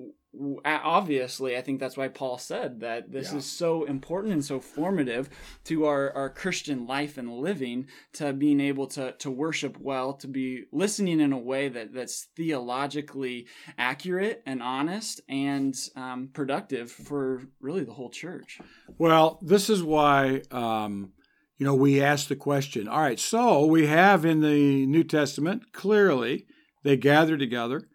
obviously 0.63 1.57
i 1.57 1.61
think 1.61 1.79
that's 1.79 1.97
why 1.97 2.07
paul 2.07 2.37
said 2.37 2.79
that 2.79 3.11
this 3.11 3.31
yeah. 3.31 3.39
is 3.39 3.45
so 3.45 3.83
important 3.83 4.33
and 4.33 4.45
so 4.45 4.61
formative 4.61 5.29
to 5.65 5.85
our, 5.85 6.13
our 6.13 6.29
christian 6.29 6.87
life 6.87 7.17
and 7.17 7.29
living 7.29 7.85
to 8.13 8.31
being 8.31 8.61
able 8.61 8.87
to, 8.87 9.11
to 9.13 9.29
worship 9.29 9.77
well 9.79 10.13
to 10.13 10.27
be 10.27 10.63
listening 10.71 11.19
in 11.19 11.33
a 11.33 11.37
way 11.37 11.67
that, 11.67 11.93
that's 11.93 12.27
theologically 12.37 13.45
accurate 13.77 14.41
and 14.45 14.63
honest 14.63 15.19
and 15.27 15.75
um, 15.97 16.29
productive 16.31 16.89
for 16.89 17.41
really 17.59 17.83
the 17.83 17.93
whole 17.93 18.09
church 18.09 18.61
well 18.97 19.37
this 19.41 19.69
is 19.69 19.83
why 19.83 20.41
um, 20.51 21.11
you 21.57 21.65
know 21.65 21.75
we 21.75 22.01
ask 22.01 22.29
the 22.29 22.37
question 22.37 22.87
all 22.87 23.01
right 23.01 23.19
so 23.19 23.65
we 23.65 23.85
have 23.85 24.23
in 24.23 24.39
the 24.39 24.85
new 24.85 25.03
testament 25.03 25.73
clearly 25.73 26.45
they 26.83 26.97
gather 26.97 27.37
together 27.37 27.87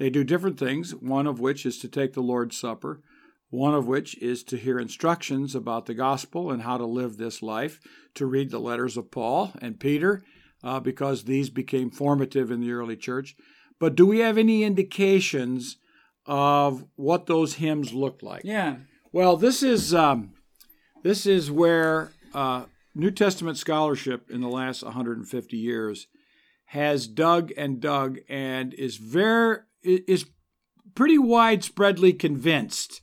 they 0.00 0.08
do 0.08 0.24
different 0.24 0.58
things, 0.58 0.94
one 0.94 1.26
of 1.26 1.40
which 1.40 1.66
is 1.66 1.78
to 1.80 1.88
take 1.88 2.14
the 2.14 2.22
Lord's 2.22 2.58
Supper, 2.58 3.02
one 3.50 3.74
of 3.74 3.86
which 3.86 4.16
is 4.16 4.42
to 4.44 4.56
hear 4.56 4.78
instructions 4.78 5.54
about 5.54 5.84
the 5.84 5.92
gospel 5.92 6.50
and 6.50 6.62
how 6.62 6.78
to 6.78 6.86
live 6.86 7.18
this 7.18 7.42
life, 7.42 7.80
to 8.14 8.24
read 8.24 8.50
the 8.50 8.58
letters 8.58 8.96
of 8.96 9.10
Paul 9.10 9.52
and 9.60 9.78
Peter, 9.78 10.24
uh, 10.64 10.80
because 10.80 11.24
these 11.24 11.50
became 11.50 11.90
formative 11.90 12.50
in 12.50 12.62
the 12.62 12.72
early 12.72 12.96
church. 12.96 13.36
But 13.78 13.94
do 13.94 14.06
we 14.06 14.20
have 14.20 14.38
any 14.38 14.64
indications 14.64 15.76
of 16.24 16.86
what 16.96 17.26
those 17.26 17.56
hymns 17.56 17.92
looked 17.92 18.22
like? 18.22 18.40
Yeah. 18.42 18.76
Well, 19.12 19.36
this 19.36 19.62
is 19.62 19.92
um, 19.92 20.32
this 21.02 21.26
is 21.26 21.50
where 21.50 22.12
uh, 22.32 22.64
New 22.94 23.10
Testament 23.10 23.58
scholarship 23.58 24.30
in 24.30 24.40
the 24.40 24.48
last 24.48 24.82
150 24.82 25.58
years 25.58 26.06
has 26.70 27.08
dug 27.08 27.50
and 27.56 27.80
dug 27.80 28.20
and 28.28 28.72
is 28.74 28.96
very 28.96 29.58
is 29.82 30.24
pretty 30.94 31.18
widespreadly 31.18 32.16
convinced 32.16 33.02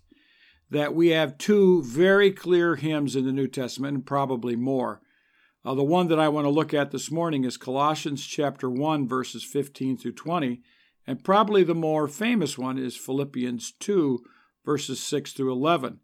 that 0.69 0.95
we 0.95 1.09
have 1.09 1.37
two 1.37 1.83
very 1.83 2.31
clear 2.31 2.77
hymns 2.77 3.13
in 3.13 3.25
the 3.25 3.31
New 3.33 3.47
Testament, 3.47 3.93
and 3.93 4.05
probably 4.05 4.55
more. 4.55 5.01
Uh, 5.65 5.73
the 5.73 5.83
one 5.83 6.07
that 6.07 6.19
I 6.19 6.29
want 6.29 6.45
to 6.45 6.49
look 6.49 6.73
at 6.73 6.91
this 6.91 7.11
morning 7.11 7.43
is 7.43 7.57
Colossians 7.57 8.25
chapter 8.25 8.69
1, 8.69 9.05
verses 9.05 9.43
15 9.43 9.97
through 9.97 10.13
20, 10.13 10.61
and 11.05 11.21
probably 11.21 11.63
the 11.65 11.75
more 11.75 12.07
famous 12.07 12.57
one 12.57 12.77
is 12.77 12.95
Philippians 12.95 13.73
2, 13.81 14.23
verses 14.65 15.01
6 15.01 15.33
through 15.33 15.51
11. 15.51 15.99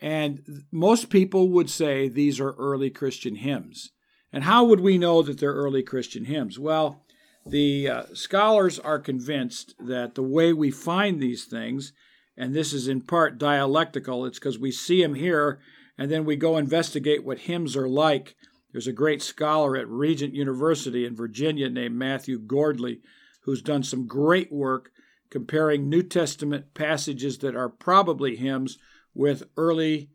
And 0.00 0.64
most 0.72 1.10
people 1.10 1.48
would 1.50 1.70
say 1.70 2.08
these 2.08 2.40
are 2.40 2.54
early 2.54 2.90
Christian 2.90 3.36
hymns. 3.36 3.92
And 4.32 4.44
how 4.44 4.64
would 4.64 4.80
we 4.80 4.98
know 4.98 5.22
that 5.22 5.38
they're 5.38 5.52
early 5.52 5.82
Christian 5.82 6.26
hymns? 6.26 6.58
Well, 6.58 7.02
the 7.46 7.88
uh, 7.88 8.02
scholars 8.12 8.78
are 8.78 8.98
convinced 8.98 9.74
that 9.78 10.14
the 10.14 10.22
way 10.22 10.52
we 10.52 10.70
find 10.70 11.20
these 11.20 11.44
things, 11.44 11.92
and 12.36 12.54
this 12.54 12.72
is 12.72 12.88
in 12.88 13.00
part 13.00 13.38
dialectical, 13.38 14.26
it's 14.26 14.38
because 14.38 14.58
we 14.58 14.70
see 14.70 15.02
them 15.02 15.14
here 15.14 15.60
and 15.96 16.10
then 16.10 16.24
we 16.24 16.36
go 16.36 16.56
investigate 16.56 17.24
what 17.24 17.40
hymns 17.40 17.76
are 17.76 17.88
like. 17.88 18.36
There's 18.72 18.86
a 18.86 18.92
great 18.92 19.22
scholar 19.22 19.76
at 19.76 19.88
Regent 19.88 20.34
University 20.34 21.04
in 21.04 21.16
Virginia 21.16 21.68
named 21.68 21.96
Matthew 21.96 22.38
Gordley 22.38 23.00
who's 23.42 23.62
done 23.62 23.82
some 23.82 24.06
great 24.06 24.52
work 24.52 24.90
comparing 25.30 25.88
New 25.88 26.02
Testament 26.02 26.74
passages 26.74 27.38
that 27.38 27.56
are 27.56 27.68
probably 27.68 28.36
hymns 28.36 28.78
with 29.14 29.42
early 29.56 30.10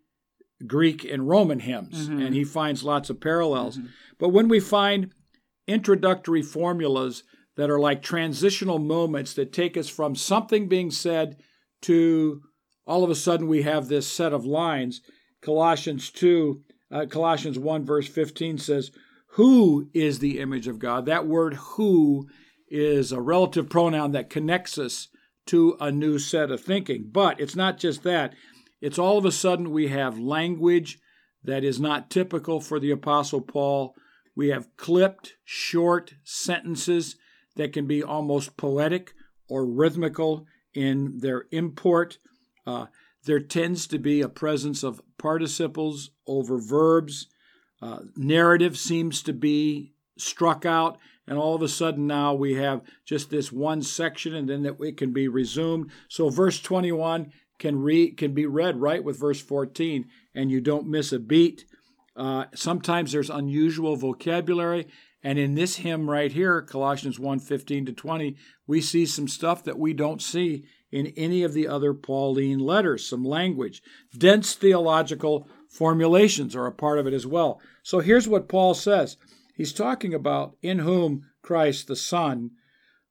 Greek 0.68 1.04
and 1.04 1.28
Roman 1.28 1.60
hymns, 1.60 2.08
mm-hmm. 2.08 2.22
and 2.22 2.36
he 2.36 2.44
finds 2.44 2.84
lots 2.84 3.10
of 3.10 3.20
parallels. 3.20 3.78
Mm-hmm. 3.78 3.88
But 4.20 4.30
when 4.30 4.48
we 4.48 4.60
find 4.60 5.12
introductory 5.68 6.42
formulas 6.42 7.24
that 7.56 7.70
are 7.70 7.80
like 7.80 8.02
transitional 8.02 8.80
moments 8.80 9.34
that 9.34 9.54
take 9.54 9.78
us 9.78 9.88
from 9.88 10.16
something 10.16 10.68
being 10.68 10.92
said 10.92 11.38
to 11.82 12.42
all 12.86 13.04
of 13.04 13.10
a 13.10 13.16
sudden 13.16 13.48
we 13.48 13.62
have 13.62 13.88
this 13.88 14.08
set 14.08 14.34
of 14.34 14.46
lines. 14.46 15.02
Colossians 15.42 16.10
2, 16.12 16.62
uh, 16.92 17.06
Colossians 17.10 17.60
1, 17.60 17.86
verse 17.86 18.08
15 18.08 18.58
says, 18.58 18.92
Who 19.32 19.90
is 19.94 20.20
the 20.20 20.40
image 20.40 20.68
of 20.68 20.80
God? 20.80 21.06
That 21.06 21.28
word 21.28 21.54
who 21.54 22.28
is 22.68 23.12
a 23.12 23.22
relative 23.22 23.70
pronoun 23.70 24.12
that 24.14 24.30
connects 24.30 24.78
us 24.78 25.10
to 25.46 25.78
a 25.80 25.92
new 25.92 26.18
set 26.18 26.52
of 26.52 26.62
thinking. 26.62 27.10
But 27.12 27.40
it's 27.40 27.56
not 27.56 27.78
just 27.78 28.04
that, 28.04 28.34
it's 28.84 29.00
all 29.00 29.18
of 29.18 29.26
a 29.26 29.32
sudden 29.32 29.72
we 29.72 29.88
have 29.88 30.20
language 30.20 31.00
that 31.44 31.64
is 31.64 31.80
not 31.80 32.12
typical 32.12 32.62
for 32.62 32.80
the 32.80 32.92
Apostle 32.92 33.42
Paul 33.42 33.96
we 34.36 34.50
have 34.50 34.76
clipped, 34.78 35.36
short 35.44 36.16
sentences 36.24 37.16
that 37.56 37.74
can 37.74 37.86
be 37.86 38.02
almost 38.02 38.58
poetic 38.58 39.14
or 39.48 39.66
rhythmical 39.66 40.46
in 40.74 41.20
their 41.20 41.46
import. 41.52 42.18
Uh, 42.66 42.88
there 43.26 43.40
tends 43.40 43.86
to 43.88 44.00
be 44.00 44.22
a 44.22 44.30
presence 44.30 44.84
of 44.84 45.02
participles 45.18 46.12
over 46.26 46.58
verbs. 46.58 47.28
Uh, 47.82 48.00
narrative 48.16 48.78
seems 48.78 49.22
to 49.24 49.34
be 49.34 49.94
struck 50.18 50.66
out, 50.66 50.98
and 51.28 51.38
all 51.38 51.56
of 51.56 51.62
a 51.62 51.68
sudden 51.68 52.08
now 52.08 52.34
we 52.34 52.56
have 52.56 52.82
just 53.06 53.30
this 53.30 53.52
one 53.52 53.82
section, 53.82 54.34
and 54.34 54.50
then 54.50 54.64
that 54.64 54.82
it 54.82 54.98
can 54.98 55.14
be 55.14 55.28
resumed. 55.28 55.92
So 56.08 56.30
verse 56.30 56.60
21 56.60 57.32
can 57.64 57.82
read 57.82 58.18
can 58.18 58.34
be 58.34 58.46
read 58.46 58.82
right 58.82 59.02
with 59.02 59.18
verse 59.18 59.42
14, 59.42 60.06
and 60.36 60.52
you 60.52 60.60
don't 60.60 60.86
miss 60.86 61.14
a 61.14 61.18
beat. 61.20 61.64
Uh, 62.14 62.44
sometimes 62.54 63.14
there's 63.14 63.30
unusual 63.30 63.96
vocabulary. 63.96 64.86
And 65.24 65.40
in 65.40 65.56
this 65.56 65.78
hymn 65.78 66.10
right 66.10 66.30
here, 66.30 66.62
Colossians 66.62 67.18
1 67.18 67.40
15 67.40 67.86
to 67.86 67.94
20, 67.94 68.36
we 68.68 68.82
see 68.82 69.06
some 69.06 69.30
stuff 69.30 69.64
that 69.64 69.80
we 69.80 69.94
don't 69.94 70.22
see 70.22 70.66
in 70.92 71.08
any 71.16 71.42
of 71.42 71.54
the 71.54 71.70
other 71.70 71.94
Pauline 71.94 72.60
letters, 72.60 73.08
some 73.08 73.24
language. 73.24 73.82
Dense 74.16 74.56
theological 74.56 75.48
formulations 75.70 76.58
are 76.58 76.68
a 76.68 76.74
part 76.74 77.00
of 77.00 77.08
it 77.08 77.14
as 77.14 77.26
well. 77.26 77.62
So 77.82 78.02
here's 78.02 78.28
what 78.28 78.50
Paul 78.50 78.74
says 78.74 79.16
He's 79.56 79.72
talking 79.72 80.14
about 80.14 80.58
in 80.62 80.80
whom 80.80 81.28
Christ 81.42 81.88
the 81.88 81.96
Son, 81.96 82.52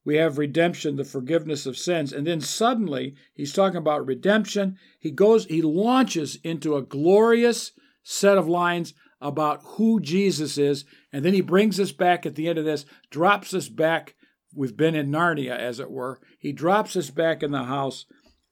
we 0.05 0.17
have 0.17 0.39
redemption, 0.39 0.97
the 0.97 1.05
forgiveness 1.05 1.67
of 1.67 1.77
sins. 1.77 2.13
And 2.13 2.27
then 2.27 2.41
suddenly 2.41 3.15
he's 3.35 3.53
talking 3.53 3.77
about 3.77 4.07
redemption. 4.07 4.77
He 4.99 5.11
goes, 5.11 5.45
he 5.47 5.63
launches 5.63 6.39
into 6.43 6.77
a 6.77 6.83
glorious 6.83 7.73
set 8.03 8.37
of 8.37 8.49
lines 8.49 8.95
about 9.21 9.61
who 9.63 10.01
Jesus 10.01 10.59
is. 10.59 10.85
And 11.13 11.25
then 11.25 11.35
he 11.35 11.41
brings 11.41 11.79
us 11.79 11.93
back 11.93 12.27
at 12.27 12.35
the 12.35 12.49
end 12.49 12.59
of 12.59 12.65
this, 12.65 12.85
drops 13.11 13.55
us 13.55 13.69
back. 13.69 14.15
We've 14.55 14.77
been 14.77 14.97
in 14.97 15.11
Narnia, 15.11 15.57
as 15.57 15.79
it 15.79 15.91
were. 15.91 16.21
He 16.39 16.53
drops 16.53 16.97
us 16.97 17.11
back 17.11 17.43
in 17.43 17.53
the 17.53 17.65
house 17.65 18.07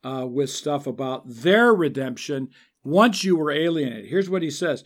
uh, 0.05 0.27
with 0.27 0.51
stuff 0.51 0.87
about 0.87 1.25
their 1.27 1.75
redemption 1.75 2.49
once 2.85 3.25
you 3.25 3.37
were 3.37 3.51
alienated. 3.51 4.07
Here's 4.07 4.31
what 4.31 4.43
he 4.43 4.51
says. 4.51 4.85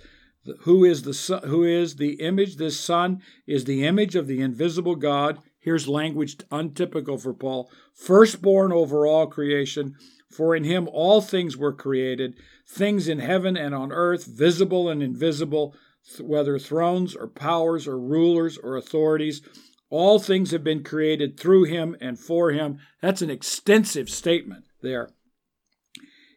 Who 0.61 0.85
is 0.85 1.03
the 1.03 1.15
son, 1.15 1.43
who 1.45 1.63
is 1.63 1.97
the 1.97 2.15
image? 2.21 2.57
This 2.57 2.79
son 2.79 3.23
is 3.47 3.65
the 3.65 3.87
image 3.87 4.15
of 4.15 4.27
the 4.27 4.41
invisible 4.41 4.97
God. 4.97 5.39
Here's 5.65 5.89
language 5.89 6.37
untypical 6.51 7.17
for 7.17 7.33
Paul. 7.33 7.71
Firstborn 7.95 8.71
over 8.71 9.07
all 9.07 9.27
creation, 9.27 9.95
for 10.31 10.55
in 10.55 10.65
him 10.65 10.91
all 10.93 11.23
things 11.23 11.57
were 11.57 11.73
created, 11.73 12.35
things 12.69 13.09
in 13.09 13.19
heaven 13.19 13.57
and 13.57 13.75
on 13.75 13.91
earth, 13.91 14.27
visible 14.27 14.91
and 14.91 15.03
invisible, 15.03 15.75
whether 16.21 16.59
thrones 16.59 17.17
or 17.17 17.29
powers 17.29 17.89
or 17.89 17.99
rulers 17.99 18.59
or 18.59 18.77
authorities. 18.77 19.41
All 19.89 20.19
things 20.19 20.51
have 20.51 20.63
been 20.63 20.85
created 20.85 21.41
through 21.41 21.65
him 21.65 21.97
and 21.99 22.19
for 22.19 22.51
him. 22.51 22.79
That's 23.01 23.23
an 23.23 23.31
extensive 23.31 24.11
statement 24.11 24.67
there. 24.83 25.09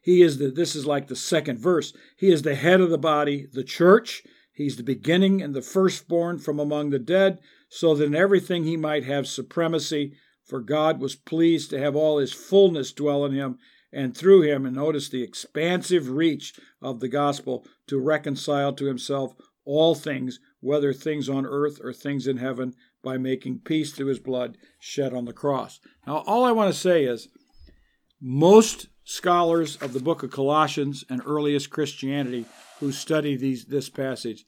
He 0.02 0.22
is 0.22 0.38
the, 0.38 0.52
this 0.52 0.74
is 0.74 0.86
like 0.86 1.10
the 1.10 1.18
second 1.18 1.60
verse. 1.60 1.92
He 2.16 2.30
is 2.30 2.44
the 2.44 2.56
head 2.56 2.80
of 2.80 2.92
the 2.92 2.98
body, 2.98 3.46
the 3.52 3.66
church. 3.66 4.24
He's 4.58 4.76
the 4.76 4.82
beginning 4.82 5.40
and 5.44 5.54
the 5.54 5.62
firstborn 5.62 6.40
from 6.40 6.58
among 6.60 6.90
the 6.90 6.98
dead, 6.98 7.38
so 7.70 7.94
that 7.94 8.04
in 8.04 8.16
everything 8.16 8.64
he 8.64 8.76
might 8.76 9.04
have 9.04 9.28
supremacy. 9.28 10.16
For 10.44 10.62
God 10.62 11.00
was 11.00 11.16
pleased 11.16 11.70
to 11.70 11.80
have 11.80 11.96
all 11.96 12.18
his 12.18 12.34
fullness 12.34 12.92
dwell 12.92 13.24
in 13.24 13.34
him, 13.34 13.60
and 13.94 14.18
through 14.18 14.42
him, 14.42 14.66
and 14.66 14.76
notice 14.76 15.10
the 15.10 15.22
expansive 15.22 16.10
reach 16.10 16.60
of 16.82 17.02
the 17.02 17.08
gospel 17.08 17.68
to 17.86 18.00
reconcile 18.00 18.74
to 18.74 18.86
himself 18.86 19.36
all 19.64 19.94
things, 19.94 20.40
whether 20.60 20.92
things 20.92 21.30
on 21.30 21.46
earth 21.46 21.80
or 21.84 21.94
things 21.94 22.26
in 22.26 22.38
heaven, 22.38 22.74
by 23.04 23.16
making 23.16 23.60
peace 23.60 23.92
through 23.92 24.08
his 24.08 24.20
blood 24.20 24.58
shed 24.80 25.14
on 25.14 25.26
the 25.26 25.34
cross. 25.34 25.80
Now, 26.08 26.24
all 26.26 26.44
I 26.44 26.52
want 26.52 26.74
to 26.74 26.80
say 26.80 27.04
is 27.04 27.28
most 28.20 28.88
scholars 29.04 29.76
of 29.76 29.94
the 29.94 30.00
book 30.00 30.24
of 30.24 30.32
Colossians 30.32 31.04
and 31.12 31.22
earliest 31.24 31.70
Christianity 31.70 32.48
who 32.80 32.92
study 32.92 33.36
these 33.36 33.66
this 33.66 33.90
passage, 33.90 34.46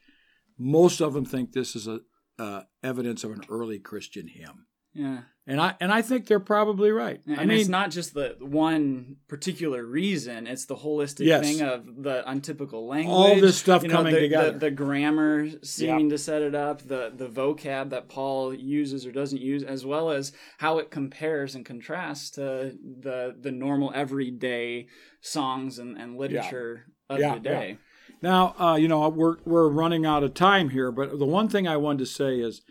most 0.57 1.01
of 1.01 1.13
them 1.13 1.25
think 1.25 1.51
this 1.51 1.75
is 1.75 1.87
a 1.87 2.01
uh, 2.37 2.63
evidence 2.83 3.23
of 3.23 3.31
an 3.31 3.41
early 3.49 3.79
Christian 3.79 4.27
hymn. 4.27 4.65
Yeah. 4.93 5.19
And 5.45 5.59
I 5.59 5.75
and 5.79 5.91
I 5.91 6.01
think 6.03 6.27
they're 6.27 6.39
probably 6.39 6.91
right. 6.91 7.21
And 7.25 7.39
I 7.39 7.45
mean, 7.45 7.59
it's 7.59 7.69
not 7.69 7.89
just 7.89 8.13
the 8.13 8.35
one 8.39 9.15
particular 9.27 9.83
reason; 9.83 10.45
it's 10.45 10.65
the 10.65 10.75
holistic 10.75 11.25
Yes. 11.25 11.43
thing 11.43 11.61
of 11.61 11.85
the 12.03 12.23
untypical 12.29 12.87
language, 12.87 13.15
All 13.15 13.39
this 13.39 13.57
stuff 13.57 13.81
you 13.81 13.89
know, 13.89 13.95
coming 13.95 14.13
the, 14.13 14.19
together. 14.19 14.51
The, 14.51 14.59
the 14.59 14.71
grammar 14.71 15.49
seeming 15.63 16.09
to 16.09 16.17
set 16.19 16.43
it 16.43 16.53
up, 16.53 16.83
the 16.83 17.11
the 17.15 17.27
vocab 17.27 17.89
that 17.89 18.09
Paul 18.09 18.53
uses 18.53 19.07
or 19.07 19.11
doesn't 19.11 19.41
use, 19.41 19.63
as 19.63 19.85
well 19.85 20.11
as 20.11 20.33
how 20.59 20.77
it 20.77 20.91
compares 20.91 21.55
and 21.55 21.65
contrasts 21.65 22.29
to 22.31 22.75
the 22.83 23.35
the 23.39 23.51
normal 23.51 23.91
everyday 23.95 24.87
songs 25.21 25.79
and, 25.79 25.97
and 25.97 26.15
literature 26.17 26.85
of 27.09 27.19
Yeah, 27.19 27.33
the 27.35 27.39
day. 27.39 27.77
Now, 28.21 28.55
uh, 28.59 28.75
you 28.75 28.87
know, 28.87 29.07
we're 29.09 29.37
we're 29.45 29.69
running 29.69 30.05
out 30.05 30.23
of 30.23 30.33
time 30.33 30.69
here, 30.69 30.91
but 30.91 31.17
the 31.17 31.25
one 31.25 31.47
thing 31.47 31.67
I 31.67 31.77
wanted 31.77 31.99
to 31.99 32.05
say 32.05 32.39
is, 32.39 32.61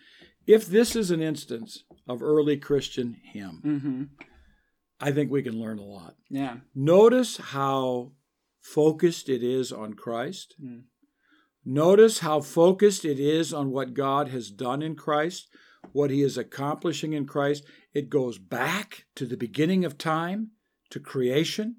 if 0.46 0.66
this 0.66 0.94
is 0.94 1.10
an 1.10 1.20
instance 1.20 1.84
of 2.06 2.22
early 2.22 2.56
Christian 2.56 3.16
hymn, 3.32 3.62
Mm-hmm. 3.64 4.02
I 5.00 5.12
think 5.12 5.30
we 5.30 5.42
can 5.42 5.60
learn 5.60 5.78
a 5.78 5.84
lot. 5.84 6.16
Yeah. 6.28 6.56
Notice 6.74 7.36
how 7.36 8.12
focused 8.60 9.28
it 9.28 9.42
is 9.44 9.70
on 9.70 9.94
Christ. 9.94 10.56
Mm. 10.60 10.82
Notice 11.64 12.18
how 12.20 12.40
focused 12.40 13.04
it 13.04 13.20
is 13.20 13.52
on 13.52 13.70
what 13.70 13.94
God 13.94 14.28
has 14.28 14.50
done 14.50 14.82
in 14.82 14.96
Christ, 14.96 15.48
what 15.92 16.10
He 16.10 16.22
is 16.22 16.36
accomplishing 16.36 17.12
in 17.12 17.26
Christ. 17.26 17.64
It 17.94 18.10
goes 18.10 18.38
back 18.38 19.04
to 19.14 19.24
the 19.24 19.36
beginning 19.36 19.84
of 19.84 19.98
time, 19.98 20.50
to 20.90 20.98
creation. 20.98 21.76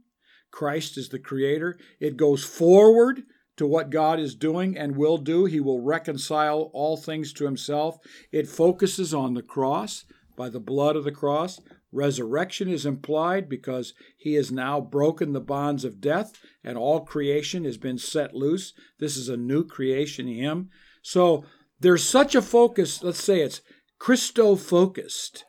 Christ 0.52 0.98
is 0.98 1.10
the 1.10 1.20
creator. 1.20 1.78
It 2.00 2.18
goes 2.18 2.44
forward 2.44 3.24
to 3.60 3.68
what 3.68 3.90
God 3.90 4.22
is 4.22 4.36
doing 4.36 4.78
and 4.78 4.96
will 4.96 5.18
do. 5.18 5.44
He 5.44 5.60
will 5.60 5.82
reconcile 5.82 6.72
all 6.74 6.96
things 6.96 7.34
to 7.34 7.44
Himself. 7.44 7.98
It 8.32 8.48
focuses 8.48 9.14
on 9.14 9.34
the 9.34 9.42
cross 9.42 10.06
by 10.38 10.48
the 10.48 10.62
blood 10.62 10.96
of 10.96 11.04
the 11.04 11.12
cross. 11.12 11.60
Resurrection 11.92 12.70
is 12.70 12.86
implied 12.86 13.50
because 13.50 13.94
He 14.18 14.36
has 14.36 14.50
now 14.50 14.80
broken 14.80 15.34
the 15.34 15.42
bonds 15.42 15.84
of 15.84 16.00
death 16.00 16.32
and 16.64 16.78
all 16.78 17.02
creation 17.02 17.66
has 17.66 17.78
been 17.78 17.98
set 17.98 18.34
loose. 18.34 18.72
This 18.98 19.18
is 19.18 19.28
a 19.28 19.36
new 19.36 19.66
creation 19.66 20.28
Him, 20.28 20.70
So 21.02 21.44
there's 21.82 22.04
such 22.04 22.36
a 22.36 22.42
focus, 22.42 23.04
let's 23.04 23.22
say 23.22 23.42
it's 23.42 23.60
Christo 23.98 24.56
focused, 24.56 25.44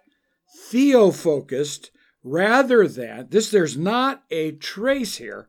Theo 0.68 1.12
focused, 1.12 1.92
rather 2.24 2.88
than 2.88 3.28
this, 3.30 3.52
there's 3.52 3.76
not 3.76 4.24
a 4.32 4.50
trace 4.50 5.18
here 5.18 5.48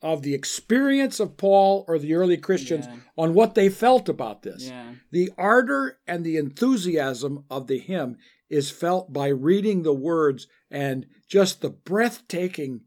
of 0.00 0.22
the 0.22 0.34
experience 0.34 1.18
of 1.18 1.36
Paul 1.36 1.84
or 1.88 1.98
the 1.98 2.14
early 2.14 2.36
Christians 2.36 2.86
Yeah. 2.86 2.96
on 3.16 3.34
what 3.34 3.54
they 3.54 3.68
felt 3.68 4.08
about 4.08 4.42
this. 4.42 4.68
Yeah. 4.68 4.94
The 5.10 5.30
ardor 5.36 5.98
and 6.06 6.24
the 6.24 6.36
enthusiasm 6.36 7.44
of 7.50 7.66
the 7.66 7.78
hymn 7.78 8.16
is 8.48 8.70
felt 8.70 9.12
by 9.12 9.28
reading 9.28 9.82
the 9.82 9.92
words 9.94 10.46
and 10.70 11.06
just 11.26 11.60
the 11.60 11.70
breathtaking, 11.70 12.82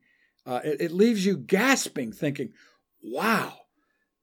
uh, 0.46 0.62
it, 0.64 0.82
it 0.82 0.92
leaves 0.92 1.26
you 1.26 1.38
gasping, 1.38 2.12
thinking, 2.12 2.54
wow, 3.04 3.54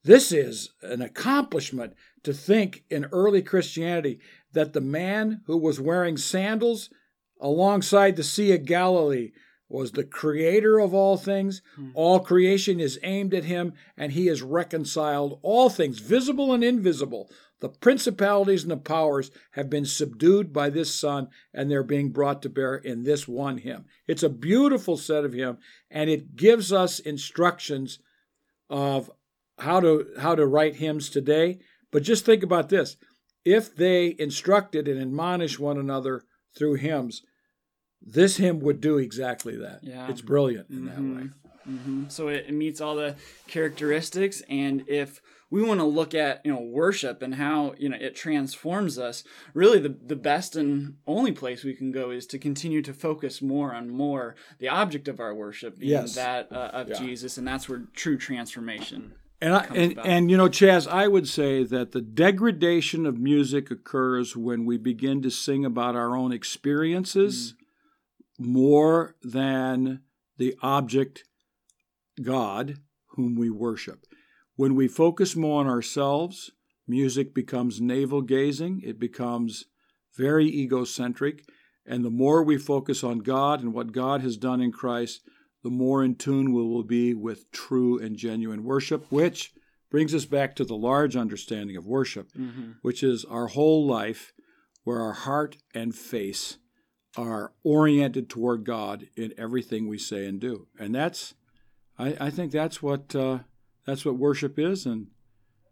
this 0.04 0.32
is 0.32 0.70
an 0.82 1.02
accomplishment 1.02 1.92
to 2.22 2.32
think 2.32 2.84
in 2.88 3.04
early 3.12 3.42
Christianity 3.42 4.18
that 4.52 4.72
the 4.72 4.80
man 4.80 5.42
who 5.46 5.56
was 5.58 5.78
wearing 5.80 6.16
sandals 6.16 6.88
alongside 7.40 8.16
the 8.16 8.24
Sea 8.24 8.52
of 8.54 8.64
Galilee 8.64 9.30
was 9.68 9.92
the 9.92 10.04
creator 10.04 10.78
of 10.78 10.94
all 10.94 11.16
things. 11.16 11.62
Hmm. 11.76 11.90
All 11.94 12.20
creation 12.20 12.80
is 12.80 12.98
aimed 13.02 13.34
at 13.34 13.44
him, 13.44 13.74
and 13.96 14.12
he 14.12 14.26
has 14.26 14.42
reconciled 14.42 15.38
all 15.42 15.68
things, 15.68 15.98
visible 15.98 16.52
and 16.52 16.64
invisible. 16.64 17.30
The 17.60 17.68
principalities 17.68 18.62
and 18.62 18.70
the 18.70 18.76
powers 18.76 19.30
have 19.52 19.68
been 19.68 19.84
subdued 19.84 20.52
by 20.52 20.70
this 20.70 20.94
Son, 20.94 21.28
and 21.52 21.70
they're 21.70 21.82
being 21.82 22.10
brought 22.10 22.40
to 22.42 22.48
bear 22.48 22.76
in 22.76 23.02
this 23.02 23.26
one 23.26 23.58
hymn. 23.58 23.84
It's 24.06 24.22
a 24.22 24.28
beautiful 24.28 24.96
set 24.96 25.24
of 25.24 25.32
hymn, 25.32 25.58
and 25.90 26.08
it 26.08 26.36
gives 26.36 26.72
us 26.72 27.00
instructions 27.00 27.98
of 28.70 29.10
how 29.58 29.80
to 29.80 30.06
how 30.18 30.36
to 30.36 30.46
write 30.46 30.76
hymns 30.76 31.10
today. 31.10 31.58
But 31.90 32.04
just 32.04 32.24
think 32.24 32.44
about 32.44 32.68
this: 32.68 32.96
if 33.44 33.74
they 33.74 34.14
instructed 34.18 34.86
and 34.86 35.00
admonished 35.00 35.58
one 35.58 35.78
another 35.78 36.22
through 36.56 36.74
hymns, 36.74 37.22
this 38.02 38.36
hymn 38.36 38.60
would 38.60 38.80
do 38.80 38.98
exactly 38.98 39.56
that. 39.56 39.80
Yeah. 39.82 40.08
It's 40.10 40.20
brilliant 40.22 40.70
in 40.70 40.86
that 40.86 40.98
way. 40.98 41.30
hmm 41.64 42.04
So 42.08 42.28
it, 42.28 42.46
it 42.48 42.52
meets 42.52 42.80
all 42.80 42.94
the 42.96 43.16
characteristics, 43.46 44.42
and 44.48 44.84
if 44.88 45.20
we 45.50 45.62
want 45.62 45.80
to 45.80 45.84
look 45.86 46.14
at 46.14 46.40
you 46.44 46.52
know 46.52 46.60
worship 46.60 47.22
and 47.22 47.34
how 47.34 47.74
you 47.78 47.88
know 47.88 47.96
it 48.00 48.14
transforms 48.14 48.98
us, 48.98 49.24
really 49.54 49.78
the 49.80 49.96
the 50.06 50.16
best 50.16 50.56
and 50.56 50.96
only 51.06 51.32
place 51.32 51.64
we 51.64 51.74
can 51.74 51.90
go 51.92 52.10
is 52.10 52.26
to 52.28 52.38
continue 52.38 52.82
to 52.82 52.92
focus 52.92 53.42
more 53.42 53.74
on 53.74 53.88
more 53.90 54.36
the 54.58 54.68
object 54.68 55.08
of 55.08 55.20
our 55.20 55.34
worship 55.34 55.78
being 55.78 55.92
Yes. 55.92 56.14
that 56.14 56.52
uh, 56.52 56.70
of 56.72 56.88
Yeah. 56.88 56.98
Jesus, 56.98 57.36
and 57.38 57.46
that's 57.46 57.68
where 57.68 57.82
true 57.94 58.16
transformation. 58.16 59.12
And 59.40 59.54
I, 59.54 59.64
and, 59.72 59.92
about. 59.92 60.06
and 60.06 60.30
you 60.30 60.36
know, 60.36 60.48
Chaz, 60.48 60.88
I 60.88 61.06
would 61.06 61.28
say 61.28 61.62
that 61.62 61.92
the 61.92 62.00
degradation 62.00 63.06
of 63.06 63.18
music 63.18 63.70
occurs 63.70 64.36
when 64.36 64.64
we 64.64 64.78
begin 64.78 65.22
to 65.22 65.30
sing 65.30 65.64
about 65.64 65.94
our 65.94 66.16
own 66.16 66.32
experiences 66.32 67.54
more 68.38 69.16
than 69.22 70.02
the 70.36 70.54
object 70.62 71.24
God 72.22 72.78
whom 73.16 73.36
we 73.36 73.50
worship. 73.50 74.06
When 74.56 74.74
we 74.74 74.88
focus 74.88 75.36
more 75.36 75.60
on 75.60 75.66
ourselves, 75.66 76.50
music 76.86 77.34
becomes 77.34 77.80
navel 77.80 78.22
gazing, 78.22 78.82
it 78.84 78.98
becomes 78.98 79.64
very 80.16 80.46
egocentric, 80.46 81.44
and 81.86 82.04
the 82.04 82.10
more 82.10 82.42
we 82.42 82.58
focus 82.58 83.02
on 83.02 83.18
God 83.20 83.60
and 83.60 83.72
what 83.72 83.92
God 83.92 84.20
has 84.20 84.36
done 84.36 84.60
in 84.60 84.72
Christ, 84.72 85.22
the 85.62 85.70
more 85.70 86.04
in 86.04 86.14
tune 86.14 86.52
we 86.52 86.62
will 86.62 86.84
be 86.84 87.14
with 87.14 87.50
true 87.50 87.98
and 87.98 88.16
genuine 88.16 88.64
worship, 88.64 89.06
which 89.10 89.52
brings 89.90 90.14
us 90.14 90.24
back 90.24 90.54
to 90.56 90.64
the 90.64 90.76
large 90.76 91.16
understanding 91.16 91.76
of 91.76 91.86
worship, 91.86 92.30
mm-hmm. 92.32 92.72
which 92.82 93.02
is 93.02 93.24
our 93.24 93.48
whole 93.48 93.86
life 93.86 94.32
where 94.84 95.00
our 95.00 95.12
heart 95.12 95.56
and 95.74 95.94
face 95.94 96.58
are 97.16 97.52
oriented 97.64 98.28
toward 98.28 98.64
God 98.64 99.08
in 99.16 99.32
everything 99.36 99.88
we 99.88 99.98
say 99.98 100.26
and 100.26 100.40
do. 100.40 100.68
And 100.78 100.94
that's, 100.94 101.34
I, 101.98 102.16
I 102.20 102.30
think 102.30 102.52
that's 102.52 102.82
what 102.82 103.14
uh, 103.14 103.40
that's 103.84 104.04
what 104.04 104.16
worship 104.16 104.58
is, 104.58 104.86
and 104.86 105.08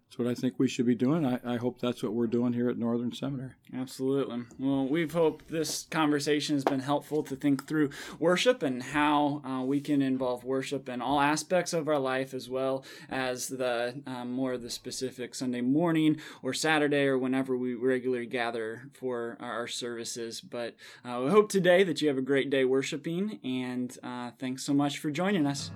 that's 0.06 0.18
what 0.18 0.28
I 0.28 0.34
think 0.34 0.54
we 0.58 0.68
should 0.68 0.86
be 0.86 0.94
doing. 0.94 1.26
I, 1.26 1.40
I 1.44 1.56
hope 1.56 1.80
that's 1.80 2.00
what 2.00 2.12
we're 2.12 2.28
doing 2.28 2.52
here 2.52 2.70
at 2.70 2.78
Northern 2.78 3.12
Seminary. 3.12 3.50
Absolutely. 3.76 4.44
Well, 4.56 4.86
we've 4.86 5.12
hoped 5.12 5.48
this 5.48 5.86
conversation 5.90 6.54
has 6.54 6.62
been 6.62 6.80
helpful 6.80 7.24
to 7.24 7.34
think 7.34 7.66
through 7.66 7.90
worship 8.20 8.62
and 8.62 8.82
how 8.82 9.42
uh, 9.44 9.62
we 9.62 9.80
can 9.80 10.02
involve 10.02 10.44
worship 10.44 10.88
in 10.88 11.02
all 11.02 11.20
aspects 11.20 11.72
of 11.72 11.88
our 11.88 11.98
life, 11.98 12.34
as 12.34 12.48
well 12.48 12.84
as 13.10 13.48
the 13.48 14.00
um, 14.06 14.30
more 14.30 14.52
of 14.52 14.62
the 14.62 14.70
specific 14.70 15.34
Sunday 15.34 15.60
morning 15.60 16.18
or 16.40 16.54
Saturday 16.54 17.06
or 17.06 17.18
whenever 17.18 17.56
we 17.56 17.74
regularly 17.74 18.26
gather 18.26 18.88
for 18.92 19.36
our 19.40 19.66
services. 19.66 20.40
But 20.40 20.76
uh, 21.04 21.20
we 21.24 21.30
hope 21.30 21.50
today 21.50 21.82
that 21.82 22.00
you 22.00 22.06
have 22.06 22.18
a 22.18 22.22
great 22.22 22.48
day 22.48 22.64
worshiping, 22.64 23.40
and 23.42 23.96
uh, 24.04 24.30
thanks 24.38 24.62
so 24.62 24.72
much 24.72 24.98
for 24.98 25.10
joining 25.10 25.46
us. 25.46 25.72